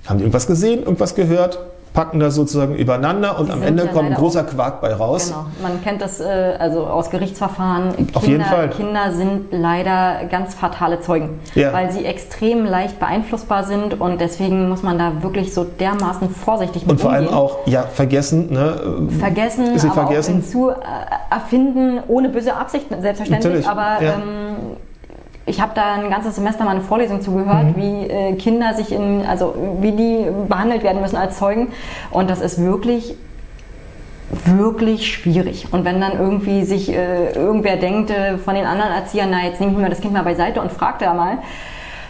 haben 0.07 0.17
die 0.17 0.23
irgendwas 0.23 0.47
gesehen, 0.47 0.79
irgendwas 0.83 1.15
gehört, 1.15 1.59
packen 1.93 2.19
das 2.19 2.35
sozusagen 2.35 2.75
übereinander 2.75 3.39
und 3.39 3.47
die 3.47 3.51
am 3.51 3.63
Ende 3.63 3.85
ja 3.85 3.91
kommt 3.91 4.09
ein 4.09 4.15
großer 4.15 4.43
Quark 4.43 4.79
bei 4.81 4.93
raus. 4.93 5.29
Genau. 5.29 5.45
Man 5.61 5.83
kennt 5.83 6.01
das 6.01 6.19
äh, 6.19 6.55
also 6.59 6.85
aus 6.85 7.09
Gerichtsverfahren. 7.09 7.95
Kinder, 7.95 8.17
Auf 8.17 8.27
jeden 8.27 8.43
Fall. 8.45 8.69
Kinder 8.69 9.11
sind 9.11 9.47
leider 9.51 10.25
ganz 10.29 10.53
fatale 10.53 11.01
Zeugen, 11.01 11.39
ja. 11.55 11.73
weil 11.73 11.91
sie 11.91 12.05
extrem 12.05 12.65
leicht 12.65 12.99
beeinflussbar 12.99 13.63
sind 13.63 13.99
und 13.99 14.21
deswegen 14.21 14.69
muss 14.69 14.83
man 14.83 14.97
da 14.97 15.23
wirklich 15.23 15.53
so 15.53 15.63
dermaßen 15.63 16.29
vorsichtig 16.29 16.83
mit 16.83 16.91
Und 16.91 17.01
vor 17.01 17.09
umgehen. 17.09 17.27
allem 17.27 17.35
auch 17.35 17.57
ja 17.65 17.83
vergessen, 17.83 18.53
ne? 18.53 19.09
Vergessen, 19.19 19.77
sie 19.77 19.87
aber 19.87 20.05
vergessen. 20.05 20.31
auch 20.31 20.35
hinzu 20.35 20.69
äh, 20.69 20.75
erfinden 21.31 21.99
ohne 22.07 22.29
böse 22.29 22.55
Absicht 22.55 22.85
selbstverständlich, 22.89 23.65
Natürlich. 23.65 23.67
aber 23.67 24.03
ja. 24.03 24.13
ähm, 24.13 24.48
ich 25.49 25.59
habe 25.61 25.71
da 25.75 25.95
ein 25.95 26.09
ganzes 26.09 26.35
Semester 26.35 26.63
mal 26.63 26.71
eine 26.71 26.81
Vorlesung 26.81 27.21
zugehört, 27.21 27.75
mhm. 27.75 27.75
wie 27.75 28.07
äh, 28.07 28.35
Kinder 28.35 28.73
sich 28.75 28.91
in, 28.91 29.25
also 29.25 29.55
wie 29.81 29.91
die 29.91 30.27
behandelt 30.47 30.83
werden 30.83 31.01
müssen 31.01 31.17
als 31.17 31.37
Zeugen. 31.37 31.69
Und 32.11 32.29
das 32.29 32.39
ist 32.39 32.63
wirklich 32.63 33.15
wirklich 34.45 35.11
schwierig. 35.11 35.67
Und 35.71 35.85
wenn 35.85 35.99
dann 35.99 36.19
irgendwie 36.19 36.63
sich 36.63 36.93
äh, 36.93 37.31
irgendwer 37.31 37.77
denkt 37.77 38.11
äh, 38.11 38.37
von 38.37 38.53
den 38.53 38.65
anderen 38.65 38.91
Erziehern, 38.91 39.29
na 39.31 39.43
jetzt 39.43 39.59
nehme 39.59 39.71
ich 39.73 39.77
mir 39.79 39.89
das 39.89 40.01
Kind 40.01 40.13
mal 40.13 40.21
beiseite 40.23 40.61
und 40.61 40.71
fragt 40.71 41.01
da 41.01 41.15
mal, 41.15 41.39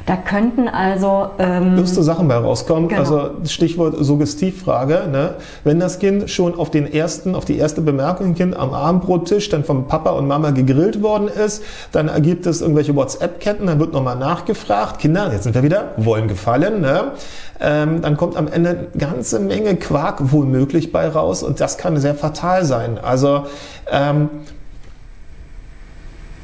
da 0.10 0.16
könnten 0.16 0.68
also 0.68 1.30
ähm, 1.38 1.76
lustige 1.76 2.02
Sachen 2.02 2.28
bei 2.28 2.36
rauskommen. 2.36 2.90
Genau. 2.90 3.02
Also 3.02 3.30
Stichwort 3.46 3.96
Suggestivfrage. 4.00 5.08
Ne? 5.12 5.36
Wenn 5.64 5.80
das 5.80 6.00
Kind 6.00 6.32
schon 6.32 6.56
auf 6.56 6.72
den 6.72 6.92
ersten, 6.92 7.36
auf 7.36 7.46
die 7.46 7.60
erste 7.60 7.82
Bemerkung 7.82 8.34
Kind 8.34 8.56
am 8.56 8.74
Abendbrottisch 8.74 9.50
dann 9.50 9.64
vom 9.64 9.88
Papa 9.88 10.10
und 10.10 10.28
Mama 10.28 10.50
gegrillt 10.50 11.04
worden 11.04 11.28
ist, 11.28 11.62
dann 11.92 12.08
ergibt 12.08 12.48
es 12.48 12.62
irgendwelche 12.62 12.96
WhatsApp-Ketten, 12.96 13.68
dann 13.68 13.80
wird 13.80 13.94
nochmal 13.94 14.16
nachgefragt. 14.16 14.98
Kinder, 14.98 15.32
jetzt 15.32 15.44
sind 15.44 15.54
wir 15.54 15.62
wieder, 15.62 15.92
wollen 15.98 16.28
gefallen. 16.28 16.82
Ne? 16.82 17.12
Ähm, 17.62 18.02
dann 18.02 18.18
kommt 18.18 18.36
am 18.36 18.48
Ende 18.48 18.70
eine 18.70 18.88
ganze 18.98 19.40
Menge 19.40 19.76
Quark 19.76 20.32
wohlmöglich 20.32 20.92
bei 20.92 21.08
raus 21.08 21.44
und 21.44 21.62
das 21.62 21.78
kann 21.78 21.98
sehr 21.98 22.16
fatal 22.16 22.66
sein. 22.66 22.98
Also 22.98 23.44
ähm, 23.92 24.30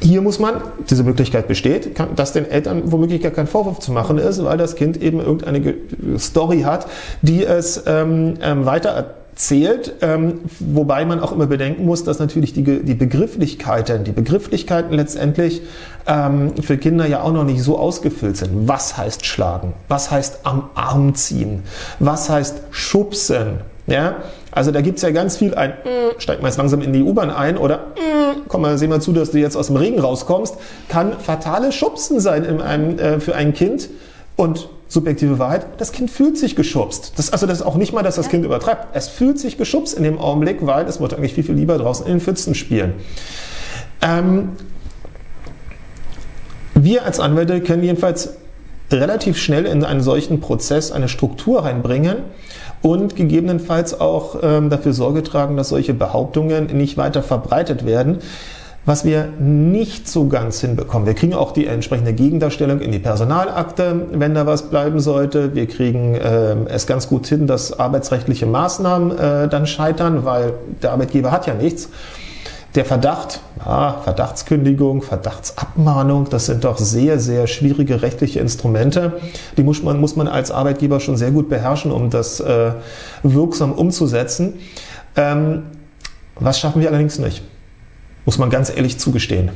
hier 0.05 0.21
muss 0.21 0.39
man, 0.39 0.61
diese 0.89 1.03
Möglichkeit 1.03 1.47
besteht, 1.47 1.99
dass 2.15 2.31
den 2.31 2.49
Eltern 2.49 2.83
womöglich 2.91 3.21
gar 3.21 3.31
kein 3.31 3.47
Vorwurf 3.47 3.79
zu 3.79 3.91
machen 3.91 4.19
ist, 4.19 4.43
weil 4.43 4.57
das 4.57 4.75
Kind 4.75 5.01
eben 5.01 5.19
irgendeine 5.19 5.73
Story 6.19 6.61
hat, 6.61 6.87
die 7.23 7.43
es 7.43 7.83
ähm, 7.87 8.35
ähm, 8.41 8.65
weiter 8.65 8.89
erzählt, 8.89 9.95
ähm, 10.01 10.41
wobei 10.59 11.05
man 11.05 11.19
auch 11.19 11.31
immer 11.31 11.47
bedenken 11.47 11.85
muss, 11.85 12.03
dass 12.03 12.19
natürlich 12.19 12.53
die, 12.53 12.63
die 12.63 12.93
Begrifflichkeiten, 12.93 14.03
die 14.03 14.11
Begrifflichkeiten 14.11 14.93
letztendlich 14.93 15.63
ähm, 16.05 16.53
für 16.61 16.77
Kinder 16.77 17.07
ja 17.07 17.21
auch 17.21 17.33
noch 17.33 17.43
nicht 17.43 17.63
so 17.63 17.79
ausgefüllt 17.79 18.37
sind. 18.37 18.67
Was 18.67 18.97
heißt 18.97 19.25
schlagen? 19.25 19.73
Was 19.87 20.11
heißt 20.11 20.41
am 20.43 20.69
Arm 20.75 21.15
ziehen? 21.15 21.63
Was 21.97 22.29
heißt 22.29 22.61
schubsen? 22.69 23.61
Ja, 23.87 24.17
also 24.55 24.71
da 24.71 24.81
gibt's 24.81 25.01
ja 25.01 25.11
ganz 25.11 25.37
viel 25.37 25.53
ein, 25.53 25.71
mm, 25.71 26.19
steig 26.19 26.41
mal 26.41 26.47
jetzt 26.47 26.57
langsam 26.57 26.81
in 26.81 26.93
die 26.93 27.03
U-Bahn 27.03 27.29
ein 27.29 27.57
oder 27.57 27.77
mm, 27.77 28.47
komm 28.47 28.61
mal, 28.61 28.77
seh 28.77 28.87
mal 28.87 29.01
zu, 29.01 29.11
dass 29.11 29.31
du 29.31 29.37
jetzt 29.37 29.57
aus 29.57 29.67
dem 29.67 29.75
Regen 29.75 29.99
rauskommst, 29.99 30.55
kann 30.87 31.19
fatale 31.19 31.71
Schubsen 31.71 32.19
sein 32.21 32.45
in 32.45 32.61
einem, 32.61 32.97
äh, 32.97 33.19
für 33.19 33.35
ein 33.35 33.53
Kind. 33.53 33.89
Und 34.37 34.69
subjektive 34.87 35.39
Wahrheit, 35.39 35.65
das 35.77 35.91
Kind 35.91 36.09
fühlt 36.09 36.37
sich 36.37 36.55
geschubst. 36.55 37.13
Das, 37.17 37.31
also 37.31 37.45
das 37.45 37.59
ist 37.59 37.65
auch 37.65 37.75
nicht 37.75 37.93
mal, 37.93 38.03
dass 38.03 38.15
das 38.15 38.29
Kind 38.29 38.45
übertreibt. 38.45 38.95
Es 38.95 39.07
fühlt 39.07 39.39
sich 39.39 39.57
geschubst 39.57 39.97
in 39.97 40.03
dem 40.03 40.19
Augenblick, 40.19 40.65
weil 40.65 40.85
es 40.87 40.99
wird 40.99 41.13
eigentlich 41.13 41.33
viel, 41.33 41.43
viel 41.43 41.55
lieber 41.55 41.77
draußen 41.77 42.05
in 42.05 42.13
den 42.13 42.21
Pfützen 42.21 42.55
spielen. 42.55 42.93
Ähm, 44.01 44.51
wir 46.75 47.05
als 47.05 47.19
Anwälte 47.19 47.61
können 47.61 47.83
jedenfalls 47.83 48.35
relativ 48.91 49.37
schnell 49.37 49.65
in 49.65 49.83
einen 49.83 50.01
solchen 50.01 50.39
Prozess 50.41 50.91
eine 50.91 51.09
Struktur 51.09 51.63
reinbringen 51.63 52.17
und 52.85 53.15
gegebenenfalls 53.15 53.99
auch 53.99 54.35
ähm, 54.43 54.69
dafür 54.69 54.93
Sorge 54.93 55.23
tragen, 55.23 55.57
dass 55.57 55.69
solche 55.69 55.95
Behauptungen 55.95 56.67
nicht 56.67 56.97
weiter 56.97 57.23
verbreitet 57.23 57.83
werden. 57.83 58.19
Was 58.85 59.03
wir 59.03 59.29
nicht 59.39 60.07
so 60.07 60.27
ganz 60.27 60.61
hinbekommen, 60.61 61.07
wir 61.07 61.15
kriegen 61.15 61.33
auch 61.33 61.51
die 61.51 61.65
entsprechende 61.65 62.13
Gegendarstellung 62.13 62.81
in 62.81 62.91
die 62.91 62.99
Personalakte, 62.99 64.05
wenn 64.11 64.35
da 64.35 64.45
was 64.45 64.69
bleiben 64.69 64.99
sollte. 64.99 65.55
Wir 65.55 65.65
kriegen 65.65 66.13
äh, 66.13 66.55
es 66.67 66.85
ganz 66.85 67.09
gut 67.09 67.25
hin, 67.25 67.47
dass 67.47 67.79
arbeitsrechtliche 67.79 68.45
Maßnahmen 68.45 69.17
äh, 69.17 69.47
dann 69.47 69.65
scheitern, 69.65 70.23
weil 70.23 70.53
der 70.83 70.91
Arbeitgeber 70.91 71.31
hat 71.31 71.47
ja 71.47 71.55
nichts. 71.55 71.89
Der 72.75 72.83
Verdacht, 72.83 73.39
ja, 73.65 74.01
Verdachtskündigung, 74.03 75.01
Verdachtsabmahnung, 75.01 76.27
das 76.29 76.47
sind 76.47 76.65
doch 76.65 76.77
sehr, 76.77 77.19
sehr 77.19 77.47
schwierige 77.47 78.01
rechtliche 78.01 78.41
Instrumente. 78.41 79.21
Die 79.55 79.63
muss 79.63 79.81
man, 79.81 79.97
muss 80.01 80.17
man 80.17 80.27
als 80.27 80.51
Arbeitgeber 80.51 80.99
schon 80.99 81.15
sehr 81.15 81.31
gut 81.31 81.47
beherrschen, 81.47 81.93
um 81.93 82.09
das 82.09 82.41
äh, 82.41 82.71
wirksam 83.23 83.71
umzusetzen. 83.71 84.55
Ähm, 85.15 85.63
was 86.37 86.59
schaffen 86.59 86.81
wir 86.81 86.89
allerdings 86.89 87.17
nicht? 87.17 87.43
Muss 88.25 88.37
man 88.37 88.49
ganz 88.49 88.69
ehrlich 88.75 88.99
zugestehen. 88.99 89.51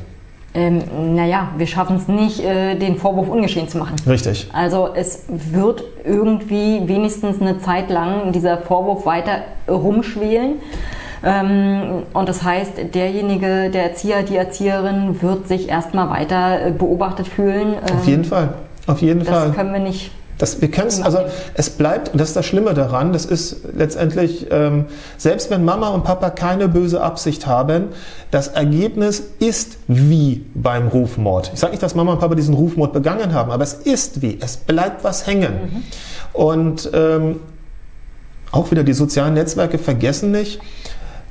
Ähm, 0.54 1.14
naja, 1.14 1.50
wir 1.58 1.66
schaffen 1.66 1.96
es 1.96 2.08
nicht, 2.08 2.40
äh, 2.40 2.74
den 2.76 2.96
Vorwurf 2.96 3.28
ungeschehen 3.28 3.68
zu 3.68 3.76
machen. 3.76 3.96
Richtig. 4.06 4.48
Also 4.54 4.88
es 4.94 5.24
wird 5.28 5.84
irgendwie 6.04 6.88
wenigstens 6.88 7.40
eine 7.40 7.58
Zeit 7.60 7.90
lang 7.90 8.32
dieser 8.32 8.58
Vorwurf 8.58 9.04
weiter 9.04 9.42
rumschwelen. 9.68 10.54
Ähm, 11.22 12.04
und 12.12 12.28
das 12.28 12.42
heißt, 12.42 12.94
derjenige, 12.94 13.70
der 13.70 13.90
Erzieher, 13.90 14.22
die 14.22 14.36
Erzieherin 14.36 15.20
wird 15.20 15.48
sich 15.48 15.68
erstmal 15.68 16.08
weiter 16.08 16.66
äh, 16.66 16.70
beobachtet 16.70 17.28
fühlen. 17.28 17.74
Auf 17.92 18.06
jeden 18.06 18.24
ähm, 18.24 18.28
Fall. 18.28 18.54
Auf 18.86 19.02
jeden 19.02 19.20
das 19.20 19.28
Fall. 19.28 19.46
Das 19.48 19.56
können 19.56 19.72
wir 19.72 19.80
nicht 19.80 20.12
das, 20.40 20.62
wir 20.62 20.70
können 20.70 20.90
also 21.02 21.18
es 21.52 21.68
bleibt, 21.68 22.08
und 22.12 22.18
das 22.18 22.28
ist 22.28 22.36
das 22.36 22.46
Schlimme 22.46 22.72
daran, 22.72 23.12
das 23.12 23.26
ist 23.26 23.58
letztendlich, 23.76 24.46
ähm, 24.50 24.86
selbst 25.18 25.50
wenn 25.50 25.66
Mama 25.66 25.88
und 25.88 26.02
Papa 26.02 26.30
keine 26.30 26.66
böse 26.66 27.02
Absicht 27.02 27.46
haben, 27.46 27.88
das 28.30 28.48
Ergebnis 28.48 29.22
ist 29.38 29.76
wie 29.86 30.46
beim 30.54 30.88
Rufmord. 30.88 31.50
Ich 31.52 31.60
sage 31.60 31.72
nicht, 31.72 31.82
dass 31.82 31.94
Mama 31.94 32.14
und 32.14 32.20
Papa 32.20 32.34
diesen 32.34 32.54
Rufmord 32.54 32.94
begangen 32.94 33.34
haben, 33.34 33.50
aber 33.50 33.64
es 33.64 33.74
ist 33.74 34.22
wie, 34.22 34.38
es 34.40 34.56
bleibt 34.56 35.04
was 35.04 35.26
hängen. 35.26 35.52
Mhm. 35.52 35.82
Und 36.32 36.90
ähm, 36.94 37.40
auch 38.50 38.70
wieder 38.70 38.82
die 38.82 38.94
sozialen 38.94 39.34
Netzwerke 39.34 39.76
vergessen 39.76 40.30
nicht, 40.30 40.58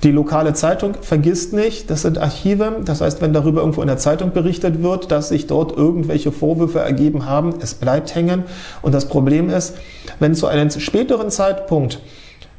die 0.03 0.11
lokale 0.11 0.53
Zeitung 0.53 0.93
vergisst 1.01 1.53
nicht, 1.53 1.89
das 1.89 2.03
sind 2.03 2.17
Archive. 2.17 2.77
Das 2.85 3.01
heißt, 3.01 3.21
wenn 3.21 3.33
darüber 3.33 3.61
irgendwo 3.61 3.81
in 3.81 3.87
der 3.87 3.97
Zeitung 3.97 4.31
berichtet 4.31 4.81
wird, 4.81 5.11
dass 5.11 5.29
sich 5.29 5.47
dort 5.47 5.75
irgendwelche 5.75 6.31
Vorwürfe 6.31 6.79
ergeben 6.79 7.25
haben, 7.25 7.55
es 7.61 7.73
bleibt 7.73 8.15
hängen. 8.15 8.43
Und 8.81 8.93
das 8.93 9.09
Problem 9.09 9.49
ist, 9.49 9.75
wenn 10.19 10.35
zu 10.35 10.47
einem 10.47 10.69
späteren 10.69 11.29
Zeitpunkt 11.31 11.99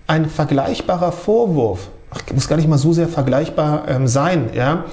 ein 0.06 0.28
vergleichbarer 0.28 1.12
Vorwurf, 1.12 1.88
ach, 2.10 2.20
muss 2.34 2.48
gar 2.48 2.56
nicht 2.56 2.68
mal 2.68 2.78
so 2.78 2.92
sehr 2.92 3.08
vergleichbar 3.08 3.84
ähm, 3.88 4.06
sein, 4.06 4.50
ja, 4.54 4.84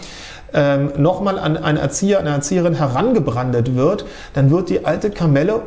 ähm, 0.54 0.92
nochmal 0.98 1.40
an 1.40 1.58
einen 1.58 1.78
Erzieher, 1.78 2.20
eine 2.20 2.30
Erzieherin 2.30 2.76
herangebrandet 2.76 3.76
wird, 3.76 4.06
dann 4.34 4.50
wird 4.52 4.70
die 4.70 4.86
alte 4.86 5.10
Kamelle 5.10 5.64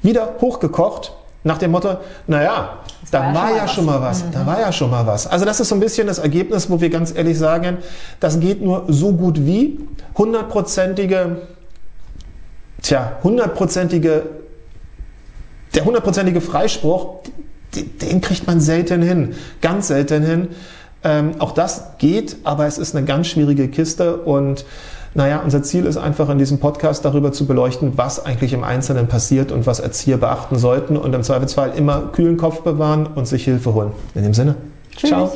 wieder 0.00 0.36
hochgekocht 0.40 1.12
nach 1.44 1.58
dem 1.58 1.70
Motto, 1.70 1.98
naja, 2.26 2.78
da 3.10 3.34
war, 3.34 3.54
ja 3.54 3.68
schon 3.68 3.84
mal 3.84 4.00
was, 4.00 4.24
mhm. 4.24 4.32
da 4.32 4.46
war 4.46 4.60
ja 4.60 4.72
schon 4.72 4.90
mal 4.90 5.06
was. 5.06 5.26
Also 5.26 5.44
das 5.44 5.60
ist 5.60 5.68
so 5.68 5.74
ein 5.74 5.80
bisschen 5.80 6.06
das 6.06 6.18
Ergebnis, 6.18 6.70
wo 6.70 6.80
wir 6.80 6.88
ganz 6.88 7.14
ehrlich 7.14 7.38
sagen, 7.38 7.78
das 8.18 8.40
geht 8.40 8.62
nur 8.62 8.86
so 8.88 9.12
gut 9.12 9.44
wie 9.44 9.78
hundertprozentige, 10.16 11.42
tja, 12.82 13.18
hundertprozentige, 13.22 14.22
der 15.74 15.84
hundertprozentige 15.84 16.40
Freispruch, 16.40 17.20
den 17.74 18.20
kriegt 18.22 18.46
man 18.46 18.60
selten 18.60 19.02
hin, 19.02 19.34
ganz 19.60 19.88
selten 19.88 20.24
hin. 20.24 20.48
Ähm, 21.02 21.32
auch 21.40 21.52
das 21.52 21.98
geht, 21.98 22.36
aber 22.44 22.66
es 22.66 22.78
ist 22.78 22.96
eine 22.96 23.04
ganz 23.04 23.26
schwierige 23.26 23.68
Kiste 23.68 24.16
und 24.16 24.64
naja, 25.14 25.40
unser 25.44 25.62
Ziel 25.62 25.86
ist 25.86 25.96
einfach 25.96 26.28
in 26.28 26.38
diesem 26.38 26.58
Podcast 26.58 27.04
darüber 27.04 27.32
zu 27.32 27.46
beleuchten, 27.46 27.92
was 27.96 28.24
eigentlich 28.24 28.52
im 28.52 28.64
Einzelnen 28.64 29.06
passiert 29.06 29.52
und 29.52 29.66
was 29.66 29.80
Erzieher 29.80 30.16
beachten 30.16 30.58
sollten 30.58 30.96
und 30.96 31.14
im 31.14 31.22
Zweifelsfall 31.22 31.72
immer 31.76 32.10
kühlen 32.12 32.36
Kopf 32.36 32.62
bewahren 32.62 33.06
und 33.06 33.26
sich 33.26 33.44
Hilfe 33.44 33.74
holen. 33.74 33.92
In 34.14 34.24
dem 34.24 34.34
Sinne, 34.34 34.56
Tschüss. 34.96 35.10
ciao. 35.10 35.30